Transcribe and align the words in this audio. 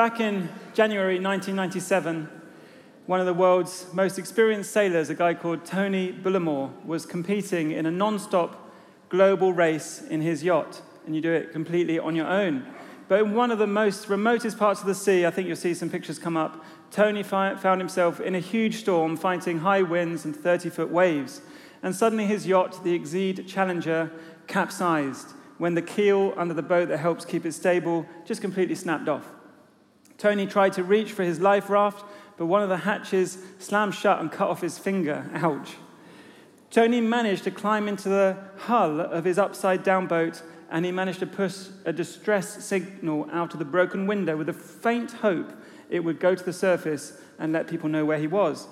back 0.00 0.18
in 0.18 0.48
January 0.72 1.20
1997, 1.20 2.26
one 3.04 3.20
of 3.20 3.26
the 3.26 3.34
world's 3.34 3.84
most 3.92 4.18
experienced 4.18 4.72
sailors, 4.72 5.10
a 5.10 5.14
guy 5.14 5.34
called 5.34 5.62
Tony 5.66 6.10
Bullimore, 6.10 6.70
was 6.86 7.04
competing 7.04 7.70
in 7.72 7.84
a 7.84 7.90
non 7.90 8.18
stop 8.18 8.72
global 9.10 9.52
race 9.52 10.00
in 10.08 10.22
his 10.22 10.42
yacht. 10.42 10.80
And 11.04 11.14
you 11.14 11.20
do 11.20 11.30
it 11.30 11.52
completely 11.52 11.98
on 11.98 12.16
your 12.16 12.26
own. 12.26 12.66
But 13.08 13.20
in 13.20 13.34
one 13.34 13.50
of 13.50 13.58
the 13.58 13.66
most 13.66 14.08
remotest 14.08 14.58
parts 14.58 14.80
of 14.80 14.86
the 14.86 14.94
sea, 14.94 15.26
I 15.26 15.30
think 15.30 15.46
you'll 15.46 15.56
see 15.56 15.74
some 15.74 15.90
pictures 15.90 16.18
come 16.18 16.34
up, 16.34 16.64
Tony 16.90 17.22
found 17.22 17.78
himself 17.78 18.20
in 18.20 18.34
a 18.34 18.40
huge 18.40 18.76
storm, 18.76 19.18
fighting 19.18 19.58
high 19.58 19.82
winds 19.82 20.24
and 20.24 20.34
30 20.34 20.70
foot 20.70 20.88
waves. 20.88 21.42
And 21.82 21.94
suddenly 21.94 22.24
his 22.24 22.46
yacht, 22.46 22.82
the 22.84 22.98
Exide 22.98 23.46
Challenger, 23.46 24.10
capsized 24.46 25.32
when 25.58 25.74
the 25.74 25.82
keel 25.82 26.32
under 26.38 26.54
the 26.54 26.62
boat 26.62 26.88
that 26.88 27.00
helps 27.00 27.26
keep 27.26 27.44
it 27.44 27.52
stable 27.52 28.06
just 28.24 28.40
completely 28.40 28.74
snapped 28.74 29.06
off. 29.06 29.26
Tony 30.20 30.46
tried 30.46 30.74
to 30.74 30.84
reach 30.84 31.12
for 31.12 31.24
his 31.24 31.40
life 31.40 31.70
raft, 31.70 32.04
but 32.36 32.44
one 32.44 32.62
of 32.62 32.68
the 32.68 32.76
hatches 32.76 33.38
slammed 33.58 33.94
shut 33.94 34.20
and 34.20 34.30
cut 34.30 34.50
off 34.50 34.60
his 34.60 34.78
finger. 34.78 35.30
Ouch. 35.32 35.76
Tony 36.70 37.00
managed 37.00 37.44
to 37.44 37.50
climb 37.50 37.88
into 37.88 38.10
the 38.10 38.36
hull 38.58 39.00
of 39.00 39.24
his 39.24 39.38
upside 39.38 39.82
down 39.82 40.06
boat 40.06 40.42
and 40.70 40.84
he 40.84 40.92
managed 40.92 41.20
to 41.20 41.26
push 41.26 41.68
a 41.86 41.92
distress 41.92 42.62
signal 42.62 43.30
out 43.32 43.54
of 43.54 43.58
the 43.58 43.64
broken 43.64 44.06
window 44.06 44.36
with 44.36 44.50
a 44.50 44.52
faint 44.52 45.10
hope 45.10 45.52
it 45.88 46.00
would 46.00 46.20
go 46.20 46.34
to 46.34 46.44
the 46.44 46.52
surface 46.52 47.18
and 47.38 47.54
let 47.54 47.66
people 47.66 47.88
know 47.88 48.04
where 48.04 48.18
he 48.18 48.26
was. 48.26 48.68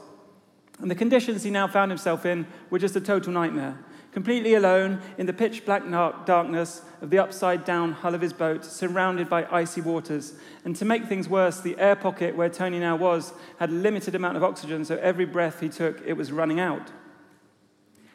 And 0.81 0.91
the 0.91 0.95
conditions 0.95 1.45
he 1.45 1.51
now 1.51 1.67
found 1.67 1.91
himself 1.91 2.27
in 2.27 2.47
were 2.69 2.79
just 2.79 2.95
a 2.95 3.01
total 3.01 3.33
nightmare. 3.33 3.79
Completely 4.13 4.55
alone 4.55 5.01
in 5.19 5.27
the 5.27 5.33
pitch 5.33 5.65
black 5.67 5.83
darkness 6.25 6.83
of 7.03 7.11
the 7.11 7.19
upside 7.19 7.65
down 7.65 7.93
hull 7.93 8.15
of 8.15 8.21
his 8.21 8.33
boat, 8.33 8.65
surrounded 8.65 9.29
by 9.29 9.47
icy 9.51 9.81
waters. 9.81 10.35
And 10.65 10.75
to 10.77 10.85
make 10.85 11.07
things 11.07 11.29
worse, 11.29 11.61
the 11.61 11.79
air 11.79 11.95
pocket 11.95 12.35
where 12.35 12.49
Tony 12.49 12.79
now 12.79 12.97
was 12.97 13.33
had 13.59 13.71
a 13.71 13.75
limited 13.75 14.15
amount 14.15 14.37
of 14.37 14.43
oxygen, 14.43 14.85
so 14.85 14.97
every 14.97 15.27
breath 15.27 15.61
he 15.61 15.69
took, 15.69 16.01
it 16.07 16.15
was 16.15 16.33
running 16.33 16.59
out. 16.59 16.91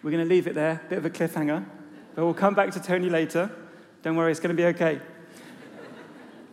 We're 0.02 0.12
going 0.12 0.28
to 0.28 0.30
leave 0.30 0.48
it 0.48 0.56
there, 0.56 0.82
bit 0.90 0.98
of 0.98 1.06
a 1.06 1.10
cliffhanger, 1.10 1.64
but 2.16 2.26
we'll 2.26 2.34
come 2.34 2.56
back 2.56 2.72
to 2.72 2.80
Tony 2.82 3.10
later. 3.10 3.50
Don't 4.02 4.16
worry, 4.16 4.32
it's 4.32 4.42
going 4.42 4.56
to 4.56 4.62
be 4.62 4.68
okay. 4.68 5.00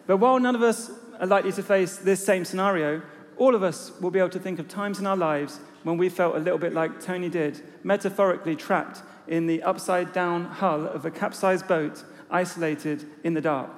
but 0.06 0.19
while 0.19 0.38
none 0.38 0.54
of 0.54 0.62
us 0.62 0.91
are 1.19 1.27
likely 1.27 1.50
to 1.52 1.62
face 1.62 1.97
this 1.97 2.25
same 2.25 2.44
scenario, 2.44 3.02
all 3.38 3.54
of 3.54 3.62
us 3.62 3.91
will 4.00 4.10
be 4.10 4.19
able 4.19 4.28
to 4.28 4.38
think 4.38 4.58
of 4.58 4.69
times 4.69 5.00
in 5.00 5.06
our 5.06 5.16
lives 5.16 5.58
when 5.82 5.97
we 5.97 6.08
felt 6.08 6.36
a 6.36 6.38
little 6.38 6.58
bit 6.58 6.75
like 6.75 7.00
Tony 7.00 7.28
did, 7.28 7.60
metaphorically 7.82 8.54
trapped 8.54 9.02
in 9.31 9.47
the 9.47 9.62
upside 9.62 10.12
down 10.12 10.45
hull 10.45 10.86
of 10.86 11.06
a 11.06 11.11
capsized 11.11 11.67
boat, 11.67 12.05
isolated 12.31 13.09
in 13.25 13.33
the 13.33 13.41
dark. 13.41 13.70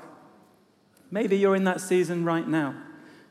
Maybe 1.10 1.36
you're 1.36 1.54
in 1.54 1.64
that 1.64 1.80
season 1.80 2.24
right 2.24 2.48
now. 2.48 2.74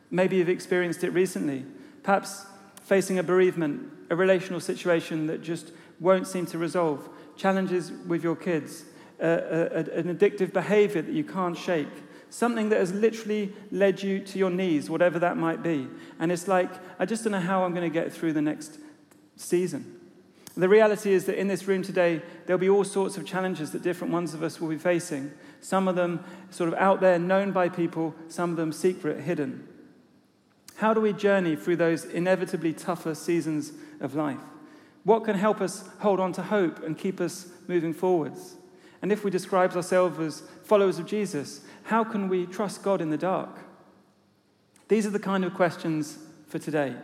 Maybe 0.09 0.37
you've 0.37 0.47
experienced 0.47 1.03
it 1.03 1.09
recently. 1.09 1.65
Perhaps 2.03 2.45
facing 2.83 3.19
a 3.19 3.23
bereavement, 3.23 3.91
a 4.09 4.15
relational 4.15 4.59
situation 4.59 5.27
that 5.27 5.41
just 5.41 5.71
won't 5.99 6.27
seem 6.27 6.45
to 6.45 6.57
resolve, 6.57 7.09
challenges 7.35 7.91
with 8.07 8.23
your 8.23 8.35
kids, 8.35 8.85
an 9.19 10.15
addictive 10.15 10.53
behavior 10.53 11.01
that 11.01 11.13
you 11.13 11.23
can't 11.23 11.57
shake 11.57 11.87
something 12.31 12.69
that 12.69 12.79
has 12.79 12.93
literally 12.93 13.53
led 13.71 14.01
you 14.01 14.17
to 14.19 14.39
your 14.39 14.49
knees, 14.49 14.89
whatever 14.89 15.19
that 15.19 15.35
might 15.35 15.61
be. 15.61 15.87
And 16.17 16.31
it's 16.31 16.47
like, 16.47 16.71
I 16.97 17.05
just 17.05 17.23
don't 17.23 17.33
know 17.33 17.41
how 17.41 17.65
I'm 17.65 17.73
going 17.73 17.89
to 17.89 17.93
get 17.93 18.13
through 18.13 18.33
the 18.33 18.41
next 18.41 18.79
season. 19.35 20.00
The 20.55 20.67
reality 20.67 21.13
is 21.13 21.25
that 21.25 21.39
in 21.39 21.47
this 21.47 21.65
room 21.67 21.81
today, 21.81 22.21
there'll 22.45 22.59
be 22.59 22.69
all 22.69 22.83
sorts 22.83 23.17
of 23.17 23.25
challenges 23.25 23.71
that 23.71 23.83
different 23.83 24.11
ones 24.11 24.33
of 24.33 24.43
us 24.43 24.59
will 24.59 24.67
be 24.67 24.77
facing. 24.77 25.31
Some 25.61 25.87
of 25.87 25.95
them 25.95 26.23
sort 26.49 26.67
of 26.67 26.75
out 26.75 26.99
there, 26.99 27.17
known 27.17 27.51
by 27.51 27.69
people, 27.69 28.13
some 28.27 28.51
of 28.51 28.57
them 28.57 28.73
secret, 28.73 29.21
hidden. 29.21 29.67
How 30.75 30.93
do 30.93 30.99
we 30.99 31.13
journey 31.13 31.55
through 31.55 31.77
those 31.77 32.03
inevitably 32.03 32.73
tougher 32.73 33.15
seasons 33.15 33.71
of 34.01 34.15
life? 34.15 34.39
What 35.03 35.23
can 35.23 35.37
help 35.37 35.61
us 35.61 35.87
hold 35.99 36.19
on 36.19 36.33
to 36.33 36.43
hope 36.43 36.83
and 36.83 36.97
keep 36.97 37.21
us 37.21 37.47
moving 37.67 37.93
forwards? 37.93 38.55
And 39.01 39.11
if 39.11 39.23
we 39.23 39.31
describe 39.31 39.75
ourselves 39.75 40.19
as 40.19 40.43
followers 40.63 40.99
of 40.99 41.05
Jesus, 41.05 41.61
how 41.83 42.03
can 42.03 42.27
we 42.27 42.45
trust 42.45 42.83
God 42.83 43.01
in 43.01 43.09
the 43.09 43.17
dark? 43.17 43.59
These 44.89 45.05
are 45.05 45.11
the 45.11 45.19
kind 45.19 45.45
of 45.45 45.53
questions 45.53 46.17
for 46.47 46.59
today. 46.59 46.95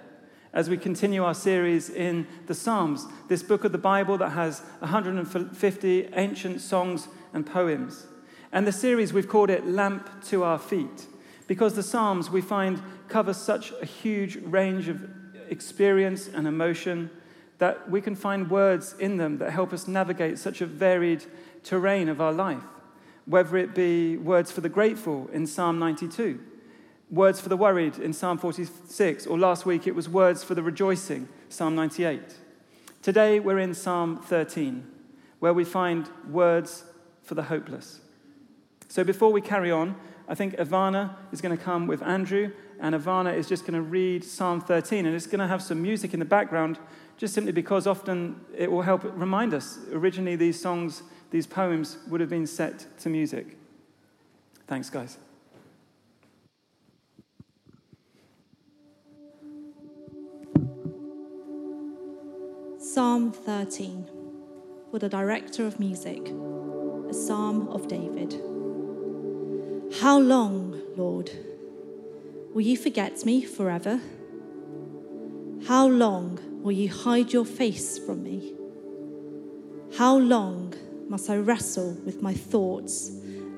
As 0.58 0.72
we 0.72 0.78
continue 0.78 1.24
our 1.24 1.36
series 1.36 1.88
in 1.88 2.26
the 2.48 2.56
Psalms, 2.56 3.06
this 3.28 3.44
book 3.44 3.64
of 3.64 3.72
the 3.72 3.78
Bible 3.78 4.18
that 4.18 4.32
has 4.32 4.62
150 4.80 6.10
ancient 6.16 6.62
songs 6.62 7.10
and 7.32 7.46
poems. 7.46 8.08
And 8.52 8.66
the 8.66 8.72
series, 8.72 9.14
we've 9.14 9.28
called 9.28 9.52
it 9.52 9.68
Lamp 9.68 10.10
to 10.30 10.44
Our 10.44 10.58
Feet, 10.58 11.06
because 11.46 11.76
the 11.76 11.84
Psalms 11.84 12.32
we 12.32 12.42
find 12.42 12.82
cover 13.08 13.36
such 13.36 13.72
a 13.84 13.86
huge 13.86 14.38
range 14.38 14.88
of 14.88 15.08
experience 15.48 16.28
and 16.28 16.48
emotion 16.48 17.12
that 17.60 17.92
we 17.92 18.02
can 18.02 18.16
find 18.16 18.50
words 18.50 18.96
in 18.98 19.18
them 19.18 19.38
that 19.38 19.52
help 19.52 19.72
us 19.74 19.88
navigate 19.88 20.40
such 20.40 20.62
a 20.62 20.66
varied 20.66 21.24
terrain 21.64 22.10
of 22.10 22.20
our 22.20 22.34
life 22.34 22.64
whether 23.28 23.58
it 23.58 23.76
be 23.76 24.16
words 24.18 24.52
for 24.52 24.62
the 24.62 24.70
grateful 24.70 25.30
in 25.34 25.46
Psalm 25.46 25.78
92, 25.80 26.40
words 27.10 27.40
for 27.40 27.50
the 27.50 27.58
worried 27.58 27.98
in 27.98 28.14
Psalm 28.14 28.38
46, 28.38 29.28
or 29.28 29.38
last 29.38 29.66
week 29.66 29.88
it 29.88 29.96
was 29.96 30.10
words 30.10 30.44
for 30.44 30.56
the 30.56 30.64
rejoicing, 30.64 31.28
Psalm 31.50 31.76
98. 31.76 32.22
Today 33.02 33.40
we're 33.40 33.60
in 33.60 33.74
Psalm 33.74 34.18
13, 34.18 34.86
where 35.40 35.54
we 35.54 35.64
find 35.64 36.10
words 36.30 36.84
for 37.24 37.36
the 37.36 37.44
hopeless. 37.44 38.02
So 38.90 39.04
before 39.04 39.32
we 39.32 39.42
carry 39.42 39.72
on, 39.72 39.96
I 40.28 40.36
think 40.36 40.56
Ivana 40.58 41.16
is 41.32 41.40
going 41.40 41.58
to 41.58 41.64
come 41.64 41.88
with 41.88 42.04
Andrew, 42.04 42.52
and 42.80 42.94
Ivana 42.94 43.34
is 43.34 43.48
just 43.48 43.64
going 43.64 43.76
to 43.76 43.82
read 43.82 44.24
Psalm 44.24 44.60
13, 44.60 45.06
and 45.06 45.16
it's 45.16 45.28
going 45.28 45.40
to 45.40 45.48
have 45.48 45.64
some 45.64 45.82
music 45.82 46.14
in 46.14 46.20
the 46.20 46.26
background, 46.26 46.78
just 47.18 47.34
simply 47.34 47.54
because 47.54 47.88
often 47.88 48.42
it 48.56 48.70
will 48.70 48.82
help 48.82 49.04
remind 49.04 49.54
us. 49.54 49.80
Originally, 49.92 50.36
these 50.36 50.62
songs 50.62 51.04
these 51.30 51.48
poems 51.48 51.98
would 52.08 52.22
have 52.22 52.30
been 52.30 52.48
set 52.48 52.86
to 53.00 53.10
music. 53.10 53.58
Thanks, 54.66 54.90
guys. 54.90 55.18
Psalm 62.98 63.32
13 63.32 64.10
for 64.90 64.98
the 64.98 65.08
director 65.08 65.68
of 65.68 65.80
music, 65.80 66.30
a 67.08 67.14
psalm 67.14 67.68
of 67.68 67.88
David. 67.88 68.34
How 70.02 70.18
long, 70.18 70.82
Lord, 70.96 71.30
will 72.56 72.64
you 72.64 72.76
forget 72.76 73.24
me 73.24 73.44
forever? 73.44 74.02
How 75.68 75.86
long 75.86 76.40
will 76.64 76.72
you 76.72 76.90
hide 76.90 77.32
your 77.32 77.46
face 77.46 78.00
from 78.00 78.24
me? 78.24 78.56
How 79.96 80.18
long 80.18 80.74
must 81.08 81.30
I 81.30 81.38
wrestle 81.38 81.96
with 82.04 82.24
my 82.24 82.34
thoughts 82.34 83.10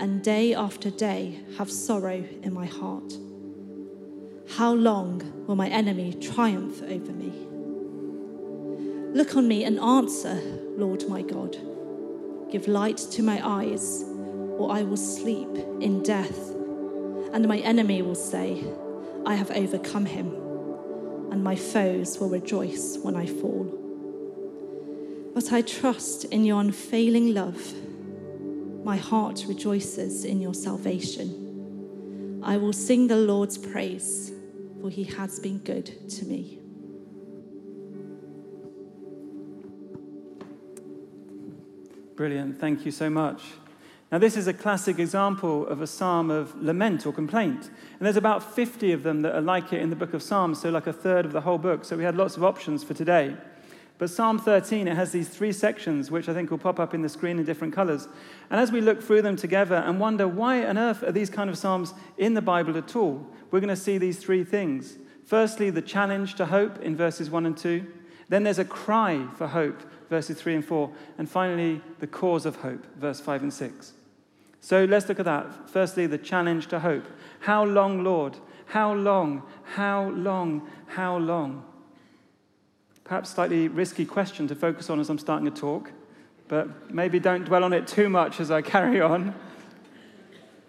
and 0.02 0.22
day 0.22 0.54
after 0.54 0.90
day 0.90 1.40
have 1.58 1.72
sorrow 1.72 2.26
in 2.44 2.54
my 2.54 2.66
heart? 2.66 3.14
How 4.58 4.74
long 4.74 5.46
will 5.48 5.56
my 5.56 5.70
enemy 5.70 6.14
triumph 6.16 6.84
over 6.84 7.14
me? 7.14 7.49
Look 9.12 9.36
on 9.36 9.48
me 9.48 9.64
and 9.64 9.80
answer, 9.80 10.40
Lord 10.78 11.10
my 11.10 11.24
God. 11.24 11.58
Give 12.52 12.68
light 12.68 12.98
to 12.98 13.24
my 13.24 13.42
eyes, 13.44 14.04
or 14.04 14.72
I 14.72 14.84
will 14.84 14.98
sleep 14.98 15.50
in 15.82 16.04
death. 16.04 16.52
And 17.34 17.48
my 17.48 17.58
enemy 17.58 18.04
will 18.04 18.14
say, 18.14 18.64
I 19.26 19.34
have 19.34 19.50
overcome 19.50 20.06
him, 20.06 20.28
and 21.32 21.44
my 21.44 21.56
foes 21.56 22.20
will 22.20 22.30
rejoice 22.30 23.00
when 23.02 23.16
I 23.16 23.26
fall. 23.26 23.66
But 25.34 25.54
I 25.54 25.64
trust 25.64 26.26
in 26.26 26.46
your 26.46 26.62
unfailing 26.62 27.34
love. 27.34 27.74
My 28.84 28.98
heart 28.98 29.46
rejoices 29.48 30.24
in 30.24 30.40
your 30.40 30.54
salvation. 30.54 32.42
I 32.44 32.58
will 32.58 32.74
sing 32.74 33.08
the 33.08 33.16
Lord's 33.16 33.58
praise, 33.58 34.32
for 34.80 34.92
he 34.92 35.04
has 35.04 35.40
been 35.40 35.58
good 35.60 36.10
to 36.12 36.26
me. 36.26 36.59
Brilliant. 42.20 42.60
Thank 42.60 42.86
you 42.86 42.92
so 42.92 43.10
much. 43.10 43.42
Now, 44.12 44.18
this 44.18 44.36
is 44.36 44.46
a 44.46 44.54
classic 44.54 45.00
example 45.00 45.66
of 45.66 45.82
a 45.82 45.88
psalm 45.88 46.30
of 46.30 46.54
lament 46.62 47.06
or 47.06 47.14
complaint. 47.14 47.68
And 47.68 48.02
there's 48.02 48.18
about 48.18 48.44
50 48.44 48.92
of 48.92 49.04
them 49.04 49.22
that 49.22 49.34
are 49.34 49.40
like 49.40 49.72
it 49.72 49.82
in 49.82 49.90
the 49.90 49.96
book 49.96 50.14
of 50.14 50.22
Psalms, 50.22 50.60
so 50.60 50.70
like 50.70 50.86
a 50.86 50.92
third 50.92 51.26
of 51.26 51.32
the 51.32 51.40
whole 51.40 51.58
book. 51.58 51.86
So 51.86 51.96
we 51.96 52.04
had 52.04 52.18
lots 52.18 52.36
of 52.36 52.44
options 52.44 52.84
for 52.84 52.94
today. 52.94 53.38
But 54.00 54.10
Psalm 54.10 54.38
13, 54.38 54.90
it 54.90 54.98
has 54.98 55.14
these 55.14 55.30
three 55.30 55.54
sections, 55.54 56.12
which 56.12 56.28
I 56.28 56.34
think 56.34 56.52
will 56.52 56.58
pop 56.58 56.78
up 56.78 56.94
in 56.94 57.04
the 57.04 57.08
screen 57.08 57.40
in 57.40 57.46
different 57.46 57.74
colors. 57.74 58.10
And 58.50 58.60
as 58.60 58.70
we 58.70 58.82
look 58.82 59.02
through 59.02 59.22
them 59.22 59.38
together 59.38 59.78
and 59.78 59.98
wonder 59.98 60.28
why 60.28 60.66
on 60.66 60.78
earth 60.78 61.04
are 61.04 61.14
these 61.14 61.30
kind 61.30 61.50
of 61.50 61.58
Psalms 61.58 61.94
in 62.18 62.34
the 62.34 62.42
Bible 62.42 62.78
at 62.78 62.98
all, 62.98 63.26
we're 63.50 63.62
going 63.62 63.70
to 63.70 63.78
see 63.78 63.98
these 63.98 64.20
three 64.20 64.44
things. 64.44 64.98
Firstly, 65.24 65.70
the 65.70 65.82
challenge 65.82 66.36
to 66.36 66.48
hope 66.48 66.82
in 66.82 66.98
verses 66.98 67.30
1 67.30 67.46
and 67.46 67.58
2. 67.58 67.88
Then 68.28 68.44
there's 68.44 68.60
a 68.60 68.66
cry 68.66 69.26
for 69.38 69.48
hope, 69.48 69.82
verses 70.10 70.40
3 70.42 70.56
and 70.56 70.66
4. 70.66 70.92
And 71.18 71.30
finally, 71.30 71.82
the 72.00 72.08
cause 72.08 72.46
of 72.46 72.58
hope, 72.58 72.86
verse 72.96 73.20
5 73.20 73.44
and 73.44 73.54
6. 73.54 73.94
So 74.62 74.86
let's 74.86 75.08
look 75.08 75.20
at 75.20 75.26
that. 75.26 75.70
Firstly, 75.70 76.08
the 76.08 76.18
challenge 76.18 76.68
to 76.68 76.80
hope. 76.80 77.06
How 77.40 77.64
long, 77.64 78.04
Lord? 78.04 78.38
How 78.66 78.94
long? 78.94 79.44
How 79.64 80.10
long? 80.10 80.68
How 80.88 81.18
long? 81.18 81.64
Perhaps 83.04 83.32
slightly 83.32 83.68
risky 83.68 84.06
question 84.06 84.48
to 84.48 84.56
focus 84.56 84.90
on 84.90 85.00
as 85.00 85.10
I'm 85.10 85.18
starting 85.18 85.48
a 85.48 85.52
talk, 85.52 85.92
but 86.48 86.94
maybe 86.94 87.20
don't 87.20 87.46
dwell 87.46 87.64
on 87.64 87.74
it 87.74 87.88
too 87.88 88.10
much 88.10 88.40
as 88.40 88.52
I 88.52 88.62
carry 88.62 89.02
on. 89.02 89.34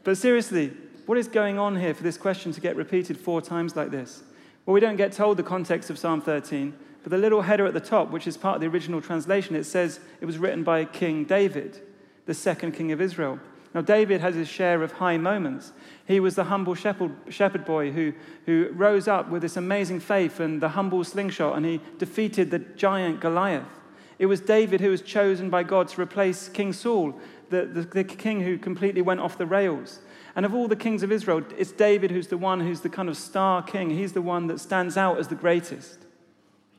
But 0.04 0.16
seriously, 0.16 0.72
what 1.04 1.18
is 1.18 1.28
going 1.28 1.58
on 1.58 1.76
here 1.76 1.92
for 1.92 2.02
this 2.02 2.16
question 2.16 2.52
to 2.52 2.60
get 2.60 2.76
repeated 2.76 3.18
four 3.18 3.42
times 3.42 3.76
like 3.76 3.90
this? 3.90 4.22
Well, 4.64 4.72
we 4.72 4.80
don't 4.80 4.96
get 4.96 5.12
told 5.12 5.36
the 5.36 5.42
context 5.42 5.90
of 5.90 5.98
Psalm 5.98 6.22
13, 6.22 6.72
but 7.02 7.10
the 7.10 7.18
little 7.18 7.42
header 7.42 7.66
at 7.66 7.74
the 7.74 7.80
top, 7.80 8.10
which 8.10 8.26
is 8.26 8.36
part 8.36 8.56
of 8.56 8.60
the 8.60 8.66
original 8.66 9.00
translation, 9.00 9.56
it 9.56 9.64
says 9.64 10.00
it 10.20 10.26
was 10.26 10.38
written 10.38 10.64
by 10.64 10.84
King 10.84 11.24
David, 11.24 11.80
the 12.26 12.34
second 12.34 12.72
king 12.72 12.92
of 12.92 13.00
Israel. 13.00 13.38
Now, 13.72 13.80
David 13.82 14.20
has 14.20 14.34
his 14.34 14.48
share 14.48 14.82
of 14.82 14.92
high 14.92 15.16
moments. 15.16 15.72
He 16.04 16.18
was 16.18 16.34
the 16.34 16.44
humble 16.44 16.74
shepherd, 16.74 17.14
shepherd 17.28 17.64
boy 17.64 17.92
who, 17.92 18.12
who 18.44 18.68
rose 18.72 19.06
up 19.06 19.30
with 19.30 19.42
this 19.42 19.56
amazing 19.56 20.00
faith 20.00 20.40
and 20.40 20.60
the 20.60 20.70
humble 20.70 21.04
slingshot, 21.04 21.56
and 21.56 21.64
he 21.64 21.80
defeated 21.98 22.50
the 22.50 22.58
giant 22.58 23.20
Goliath. 23.20 23.80
It 24.18 24.26
was 24.26 24.40
David 24.40 24.80
who 24.80 24.90
was 24.90 25.02
chosen 25.02 25.50
by 25.50 25.62
God 25.62 25.88
to 25.88 26.00
replace 26.00 26.48
King 26.48 26.72
Saul, 26.72 27.18
the, 27.48 27.64
the, 27.64 27.82
the 27.82 28.04
king 28.04 28.42
who 28.42 28.58
completely 28.58 29.02
went 29.02 29.20
off 29.20 29.38
the 29.38 29.46
rails. 29.46 30.00
And 30.36 30.44
of 30.44 30.54
all 30.54 30.68
the 30.68 30.76
kings 30.76 31.02
of 31.02 31.12
Israel, 31.12 31.42
it's 31.56 31.72
David 31.72 32.10
who's 32.10 32.28
the 32.28 32.36
one 32.36 32.60
who's 32.60 32.80
the 32.80 32.88
kind 32.88 33.08
of 33.08 33.16
star 33.16 33.62
king. 33.62 33.90
He's 33.90 34.12
the 34.12 34.22
one 34.22 34.46
that 34.48 34.60
stands 34.60 34.96
out 34.96 35.18
as 35.18 35.28
the 35.28 35.34
greatest. 35.34 35.98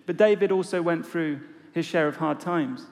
But 0.05 0.17
David 0.17 0.51
also 0.51 0.81
went 0.81 1.05
through 1.07 1.41
his 1.71 1.85
share 1.85 2.07
of 2.07 2.17
hard 2.17 2.39
times, 2.39 2.85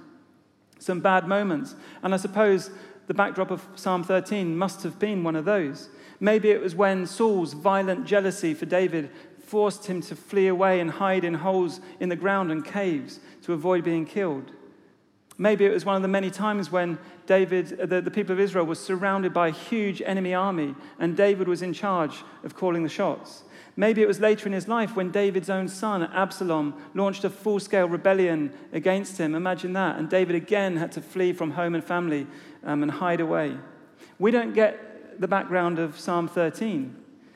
some 0.80 1.00
bad 1.00 1.28
moments. 1.28 1.76
And 2.04 2.14
I 2.14 2.18
suppose 2.18 2.70
the 3.08 3.14
backdrop 3.14 3.52
of 3.52 3.66
Psalm 3.76 4.04
13 4.04 4.56
must 4.58 4.84
have 4.84 5.00
been 5.00 5.24
one 5.24 5.36
of 5.36 5.46
those. 5.46 5.90
Maybe 6.20 6.52
it 6.52 6.62
was 6.62 6.76
when 6.76 7.06
Saul's 7.06 7.54
violent 7.54 8.06
jealousy 8.06 8.54
for 8.54 8.66
David 8.66 9.10
forced 9.50 9.88
him 9.88 10.02
to 10.04 10.16
flee 10.16 10.48
away 10.48 10.80
and 10.80 10.92
hide 10.92 11.24
in 11.24 11.34
holes 11.34 11.82
in 12.00 12.10
the 12.10 12.16
ground 12.16 12.52
and 12.52 12.64
caves 12.64 13.20
to 13.44 13.54
avoid 13.54 13.84
being 13.84 14.06
killed. 14.06 14.52
Maybe 15.40 15.66
it 15.66 15.72
was 15.72 15.86
one 15.86 15.96
of 15.96 16.02
the 16.02 16.08
many 16.08 16.30
times 16.30 16.72
when 16.72 17.00
David, 17.26 17.90
the, 17.90 18.02
the 18.02 18.12
people 18.12 18.34
of 18.34 18.40
Israel, 18.40 18.66
was 18.66 18.80
surrounded 18.80 19.34
by 19.34 19.48
a 19.48 19.52
huge 19.52 20.02
enemy 20.02 20.34
army 20.34 20.76
and 21.00 21.16
David 21.16 21.48
was 21.48 21.62
in 21.62 21.74
charge 21.74 22.24
of 22.44 22.56
calling 22.56 22.84
the 22.84 22.90
shots. 22.90 23.44
Maybe 23.80 24.02
it 24.02 24.10
was 24.10 24.20
later 24.20 24.46
in 24.46 24.52
his 24.52 24.68
life 24.68 24.98
when 24.98 25.10
David's 25.10 25.50
own 25.50 25.70
son, 25.70 26.04
Absalom, 26.04 26.74
launched 26.94 27.24
a 27.24 27.30
full 27.30 27.62
scale 27.62 27.88
rebellion 27.88 28.52
against 28.74 29.18
him. 29.18 29.34
Imagine 29.34 29.72
that. 29.72 29.98
And 29.98 30.10
David 30.10 30.36
again 30.36 30.76
had 30.76 30.92
to 30.92 31.02
flee 31.02 31.32
from 31.32 31.52
home 31.52 31.76
and 31.76 31.82
family 31.82 32.28
um, 32.66 32.84
and 32.84 32.92
hide 32.92 33.22
away. 33.22 33.56
We 34.20 34.32
don't 34.32 34.54
get 34.54 35.22
the 35.22 35.30
background 35.30 35.80
of 35.80 35.98
Psalm 35.98 36.28
13. 36.28 36.94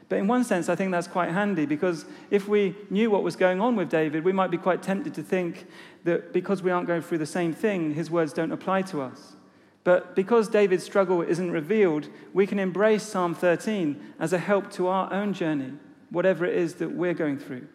But 0.10 0.20
in 0.20 0.28
one 0.28 0.44
sense, 0.44 0.68
I 0.68 0.76
think 0.76 0.92
that's 0.92 1.08
quite 1.08 1.30
handy 1.30 1.66
because 1.66 2.04
if 2.30 2.50
we 2.50 2.76
knew 2.90 3.10
what 3.10 3.24
was 3.24 3.38
going 3.38 3.62
on 3.62 3.78
with 3.78 3.88
David, 3.88 4.26
we 4.26 4.34
might 4.34 4.52
be 4.52 4.58
quite 4.58 4.84
tempted 4.84 5.14
to 5.14 5.24
think 5.24 5.66
that 6.04 6.34
because 6.34 6.62
we 6.62 6.72
aren't 6.72 6.88
going 6.88 7.04
through 7.04 7.20
the 7.20 7.26
same 7.26 7.54
thing, 7.54 7.94
his 7.94 8.12
words 8.12 8.34
don't 8.34 8.52
apply 8.52 8.82
to 8.82 9.02
us. 9.02 9.38
But 9.86 10.14
because 10.14 10.50
David's 10.50 10.84
struggle 10.84 11.22
isn't 11.22 11.52
revealed, 11.52 12.10
we 12.34 12.46
can 12.46 12.60
embrace 12.60 13.04
Psalm 13.04 13.34
13 13.34 14.14
as 14.20 14.34
a 14.34 14.40
help 14.40 14.72
to 14.72 14.88
our 14.88 15.12
own 15.14 15.32
journey, 15.32 15.72
whatever 16.14 16.46
it 16.46 16.56
is 16.56 16.76
that 16.76 16.92
we're 16.92 17.14
going 17.14 17.38
through. 17.38 17.68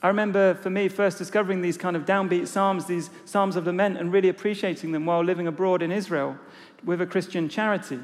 I 0.00 0.06
remember 0.06 0.54
for 0.54 0.70
me 0.70 0.88
first 0.88 1.18
discovering 1.18 1.60
these 1.60 1.76
kind 1.76 1.96
of 1.96 2.04
downbeat 2.04 2.46
psalms, 2.46 2.86
these 2.86 3.10
psalms 3.24 3.56
of 3.56 3.66
lament, 3.66 3.98
and 3.98 4.12
really 4.12 4.28
appreciating 4.28 4.92
them 4.92 5.04
while 5.04 5.24
living 5.24 5.48
abroad 5.48 5.82
in 5.82 5.90
Israel 5.90 6.38
with 6.84 7.00
a 7.00 7.06
Christian 7.06 7.48
charity. 7.48 7.98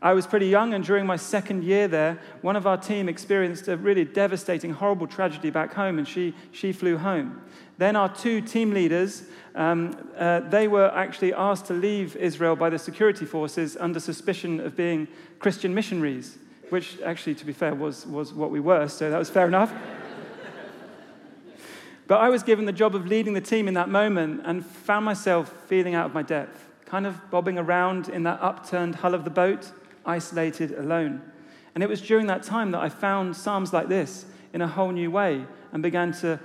I 0.00 0.14
was 0.14 0.26
pretty 0.26 0.46
young, 0.46 0.72
and 0.72 0.82
during 0.82 1.04
my 1.04 1.16
second 1.16 1.64
year 1.64 1.86
there, 1.88 2.18
one 2.40 2.56
of 2.56 2.66
our 2.66 2.78
team 2.78 3.08
experienced 3.08 3.68
a 3.68 3.76
really 3.76 4.06
devastating, 4.06 4.72
horrible 4.72 5.06
tragedy 5.06 5.50
back 5.50 5.74
home, 5.74 5.98
and 5.98 6.08
she, 6.08 6.34
she 6.50 6.72
flew 6.72 6.96
home. 6.96 7.42
Then 7.76 7.96
our 7.96 8.08
two 8.08 8.40
team 8.40 8.70
leaders, 8.72 9.24
um, 9.54 9.94
uh, 10.16 10.40
they 10.40 10.68
were 10.68 10.90
actually 10.94 11.34
asked 11.34 11.66
to 11.66 11.74
leave 11.74 12.16
Israel 12.16 12.56
by 12.56 12.70
the 12.70 12.78
security 12.78 13.26
forces 13.26 13.76
under 13.78 14.00
suspicion 14.00 14.60
of 14.60 14.76
being 14.76 15.08
Christian 15.40 15.74
missionaries, 15.74 16.38
which 16.70 17.00
actually, 17.02 17.34
to 17.36 17.44
be 17.44 17.52
fair, 17.52 17.74
was, 17.74 18.06
was 18.06 18.32
what 18.32 18.50
we 18.50 18.60
were, 18.60 18.88
so 18.88 19.10
that 19.10 19.18
was 19.18 19.30
fair 19.30 19.46
enough. 19.46 19.72
But 22.08 22.20
I 22.20 22.30
was 22.30 22.42
given 22.42 22.64
the 22.64 22.72
job 22.72 22.94
of 22.94 23.06
leading 23.06 23.34
the 23.34 23.40
team 23.40 23.68
in 23.68 23.74
that 23.74 23.90
moment 23.90 24.40
and 24.44 24.64
found 24.64 25.04
myself 25.04 25.52
feeling 25.66 25.94
out 25.94 26.06
of 26.06 26.14
my 26.14 26.22
depth, 26.22 26.66
kind 26.86 27.06
of 27.06 27.30
bobbing 27.30 27.58
around 27.58 28.08
in 28.08 28.22
that 28.22 28.40
upturned 28.40 28.96
hull 28.96 29.14
of 29.14 29.24
the 29.24 29.30
boat, 29.30 29.70
isolated, 30.06 30.72
alone. 30.72 31.20
And 31.74 31.84
it 31.84 31.88
was 31.88 32.00
during 32.00 32.26
that 32.28 32.42
time 32.42 32.70
that 32.70 32.80
I 32.80 32.88
found 32.88 33.36
Psalms 33.36 33.74
like 33.74 33.88
this 33.88 34.24
in 34.54 34.62
a 34.62 34.66
whole 34.66 34.90
new 34.90 35.10
way 35.10 35.44
and 35.70 35.82
began 35.82 36.12
to 36.12 36.40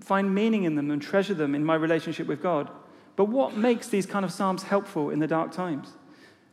find 0.00 0.34
meaning 0.34 0.64
in 0.64 0.74
them 0.74 0.90
and 0.90 1.00
treasure 1.00 1.34
them 1.34 1.54
in 1.54 1.64
my 1.64 1.76
relationship 1.76 2.26
with 2.26 2.42
God. 2.42 2.68
But 3.14 3.26
what 3.26 3.56
makes 3.56 3.86
these 3.86 4.04
kind 4.04 4.24
of 4.24 4.32
Psalms 4.32 4.64
helpful 4.64 5.10
in 5.10 5.20
the 5.20 5.28
dark 5.28 5.52
times? 5.52 5.92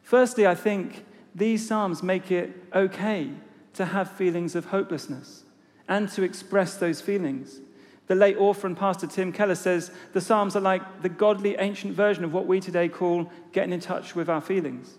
Firstly, 0.03 0.45
I 0.45 0.53
think 0.53 1.03
these 1.35 1.67
Psalms 1.67 2.03
make 2.03 2.31
it 2.31 2.55
okay 2.73 3.29
to 3.73 3.85
have 3.85 4.11
feelings 4.11 4.55
of 4.55 4.65
hopelessness 4.65 5.43
and 5.87 6.09
to 6.09 6.23
express 6.23 6.75
those 6.75 7.01
feelings. 7.01 7.59
The 8.07 8.15
late 8.15 8.37
author 8.37 8.67
and 8.67 8.75
pastor 8.75 9.07
Tim 9.07 9.31
Keller 9.31 9.55
says 9.55 9.91
the 10.13 10.21
Psalms 10.21 10.55
are 10.55 10.61
like 10.61 11.01
the 11.01 11.09
godly 11.09 11.55
ancient 11.57 11.93
version 11.93 12.23
of 12.23 12.33
what 12.33 12.47
we 12.47 12.59
today 12.59 12.89
call 12.89 13.31
getting 13.51 13.73
in 13.73 13.79
touch 13.79 14.15
with 14.15 14.29
our 14.29 14.41
feelings. 14.41 14.95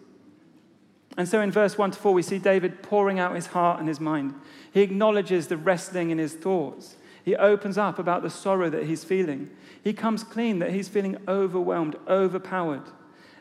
And 1.16 1.28
so 1.28 1.40
in 1.40 1.50
verse 1.50 1.76
1 1.76 1.90
to 1.90 1.98
4, 1.98 2.12
we 2.14 2.22
see 2.22 2.38
David 2.38 2.82
pouring 2.82 3.18
out 3.18 3.34
his 3.34 3.46
heart 3.46 3.80
and 3.80 3.88
his 3.88 3.98
mind. 3.98 4.34
He 4.72 4.80
acknowledges 4.80 5.48
the 5.48 5.56
wrestling 5.56 6.10
in 6.10 6.18
his 6.18 6.34
thoughts. 6.34 6.96
He 7.24 7.34
opens 7.34 7.76
up 7.76 7.98
about 7.98 8.22
the 8.22 8.30
sorrow 8.30 8.70
that 8.70 8.84
he's 8.84 9.04
feeling. 9.04 9.50
He 9.82 9.92
comes 9.92 10.22
clean 10.22 10.60
that 10.60 10.72
he's 10.72 10.88
feeling 10.88 11.16
overwhelmed, 11.26 11.96
overpowered. 12.06 12.84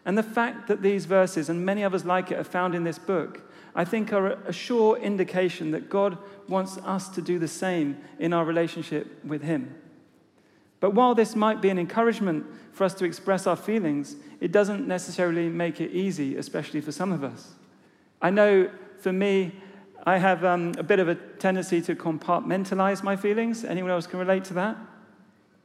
And 0.06 0.18
the 0.18 0.24
fact 0.24 0.68
that 0.68 0.82
these 0.82 1.06
verses 1.06 1.50
and 1.50 1.66
many 1.66 1.84
others 1.84 2.06
like 2.06 2.32
it 2.32 2.40
are 2.40 2.44
found 2.44 2.76
in 2.76 2.84
this 2.84 3.00
book 3.00 3.50
I 3.76 3.86
think 3.86 4.12
are 4.12 4.32
a 4.46 4.54
sure 4.54 4.98
indication 4.98 5.72
that 5.72 5.90
God 5.90 6.18
wants 6.48 6.78
us 6.80 7.08
to 7.10 7.22
do 7.22 7.40
the 7.40 7.48
same 7.48 7.98
in 8.18 8.34
our 8.34 8.44
relationship 8.44 9.24
with 9.24 9.42
Him. 9.42 9.76
But 10.80 10.94
while 10.94 11.14
this 11.14 11.36
might 11.36 11.62
be 11.62 11.70
an 11.70 11.78
encouragement 11.78 12.46
for 12.72 12.84
us 12.84 12.94
to 12.96 13.06
express 13.06 13.46
our 13.46 13.56
feelings, 13.56 14.16
it 14.40 14.52
doesn't 14.52 14.88
necessarily 14.88 15.50
make 15.50 15.82
it 15.82 15.92
easy, 15.92 16.38
especially 16.38 16.82
for 16.82 16.92
some 16.92 17.12
of 17.12 17.24
us. 17.24 17.54
I 18.22 18.30
know 18.30 18.70
for 19.00 19.14
me, 19.14 19.54
I 20.06 20.18
have 20.18 20.44
um, 20.46 20.74
a 20.78 20.84
bit 20.84 21.00
of 21.00 21.10
a 21.10 21.16
tendency 21.16 21.82
to 21.82 21.96
compartmentalize 21.96 23.04
my 23.04 23.16
feelings. 23.16 23.66
Anyone 23.66 23.92
else 23.92 24.08
can 24.08 24.20
relate 24.20 24.46
to 24.46 24.54
that? 24.56 24.78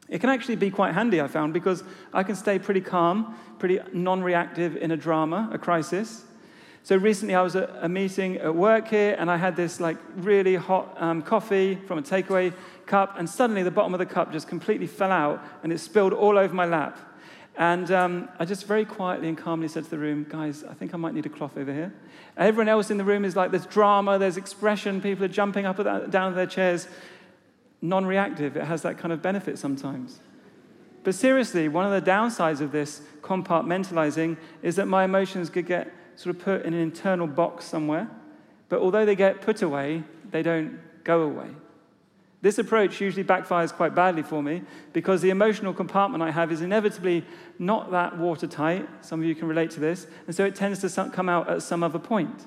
It 0.09 0.21
can 0.21 0.31
actually 0.31 0.57
be 0.57 0.71
quite 0.71 0.95
handy, 0.95 1.21
I 1.21 1.29
found, 1.29 1.53
because 1.55 1.83
I 2.13 2.23
can 2.23 2.37
stay 2.37 2.59
pretty 2.59 2.81
calm, 2.81 3.37
pretty 3.59 3.81
non 3.93 4.23
reactive 4.23 4.77
in 4.77 4.91
a 4.91 4.97
drama, 4.97 5.49
a 5.53 5.59
crisis. 5.59 6.25
So 6.85 6.97
recently 6.97 7.35
I 7.35 7.41
was 7.41 7.57
at 7.57 7.71
a 7.81 7.89
meeting 7.89 8.37
at 8.37 8.55
work 8.55 8.89
here 8.89 9.17
and 9.19 9.31
I 9.31 9.39
had 9.39 9.57
this 9.57 9.81
like 9.81 9.97
really 10.17 10.55
hot 10.55 10.95
um, 11.01 11.23
coffee 11.23 11.77
from 11.87 11.97
a 11.97 12.03
takeaway 12.03 12.53
cup 12.85 13.19
and 13.19 13.29
suddenly 13.29 13.63
the 13.63 13.71
bottom 13.71 13.95
of 13.95 13.99
the 13.99 14.05
cup 14.05 14.33
just 14.33 14.49
completely 14.49 14.87
fell 14.87 15.11
out 15.11 15.43
and 15.63 15.73
it 15.73 15.79
spilled 15.79 16.13
all 16.13 16.37
over 16.37 16.53
my 16.53 16.67
lap. 16.67 16.99
And 17.57 17.91
um, 17.91 18.29
I 18.39 18.45
just 18.45 18.67
very 18.67 18.85
quietly 18.85 19.29
and 19.29 19.39
calmly 19.39 19.69
said 19.69 19.85
to 19.85 19.91
the 19.91 19.99
room, 19.99 20.27
guys, 20.29 20.63
I 20.63 20.75
think 20.75 20.93
I 20.93 20.99
might 20.99 21.15
need 21.15 21.25
a 21.25 21.31
cloth 21.31 21.57
over 21.57 21.73
here. 21.73 21.91
Everyone 22.37 22.69
else 22.69 22.91
in 22.91 22.99
the 22.99 23.05
room 23.05 23.25
is 23.25 23.35
like, 23.35 23.51
there's 23.51 23.65
drama, 23.65 24.19
there's 24.19 24.37
expression, 24.37 25.01
people 25.01 25.25
are 25.25 25.29
jumping 25.29 25.65
up 25.65 25.79
and 25.79 26.13
down 26.13 26.35
their 26.35 26.47
chairs. 26.47 26.87
Non 27.85 28.07
reactive, 28.07 28.57
it 28.57 28.65
has 28.65 28.81
that 28.81 28.97
kind 28.97 29.13
of 29.13 29.21
benefit 29.21 29.59
sometimes. 29.59 30.19
But 31.03 31.15
seriously, 31.15 31.69
one 31.69 31.85
of 31.85 31.93
the 31.93 32.11
downsides 32.11 32.63
of 32.63 32.73
this 32.73 33.03
compartmentalizing 33.21 34.39
is 34.63 34.77
that 34.77 34.87
my 34.87 35.05
emotions 35.05 35.51
could 35.51 35.67
get 35.67 35.93
sort 36.17 36.35
of 36.35 36.41
put 36.41 36.63
in 36.65 36.73
an 36.73 36.81
internal 36.81 37.27
box 37.27 37.67
somewhere, 37.67 38.09
but 38.71 38.81
although 38.81 39.05
they 39.05 39.15
get 39.15 39.43
put 39.43 39.61
away, 39.61 40.03
they 40.31 40.43
don't 40.43 40.81
go 41.05 41.21
away. 41.21 41.49
This 42.41 42.59
approach 42.59 43.03
usually 43.03 43.23
backfires 43.23 43.71
quite 43.71 43.95
badly 43.95 44.23
for 44.23 44.43
me 44.43 44.63
because 44.95 45.21
the 45.21 45.29
emotional 45.29 45.75
compartment 45.75 46.23
I 46.23 46.31
have 46.31 46.51
is 46.51 46.63
inevitably 46.63 47.23
not 47.59 47.91
that 47.91 48.17
watertight. 48.17 48.89
Some 49.05 49.21
of 49.21 49.27
you 49.27 49.35
can 49.35 49.47
relate 49.47 49.71
to 49.73 49.81
this. 49.81 50.07
And 50.27 50.35
so 50.35 50.47
it 50.47 50.55
tends 50.55 50.81
to 50.81 51.11
come 51.11 51.29
out 51.29 51.51
at 51.51 51.63
some 51.63 51.83
other 51.83 51.99
point. 51.99 52.47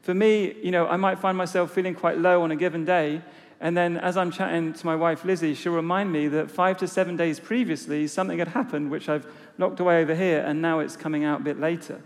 For 0.00 0.14
me, 0.14 0.54
you 0.62 0.70
know, 0.70 0.86
I 0.86 0.96
might 0.96 1.18
find 1.18 1.36
myself 1.36 1.72
feeling 1.72 1.94
quite 1.94 2.16
low 2.16 2.42
on 2.42 2.50
a 2.50 2.56
given 2.56 2.86
day. 2.86 3.22
And 3.60 3.76
then 3.76 3.96
as 3.96 4.16
I'm 4.16 4.30
chatting 4.30 4.72
to 4.72 4.86
my 4.86 4.94
wife, 4.94 5.24
Lizzie, 5.24 5.54
she'll 5.54 5.72
remind 5.72 6.12
me 6.12 6.28
that 6.28 6.50
five 6.50 6.78
to 6.78 6.86
seven 6.86 7.16
days 7.16 7.40
previously, 7.40 8.06
something 8.06 8.38
had 8.38 8.48
happened 8.48 8.90
which 8.90 9.08
I've 9.08 9.26
locked 9.58 9.80
away 9.80 10.00
over 10.00 10.14
here, 10.14 10.40
and 10.40 10.62
now 10.62 10.78
it's 10.78 10.96
coming 10.96 11.24
out 11.24 11.40
a 11.40 11.44
bit 11.44 11.58
later. 11.58 12.00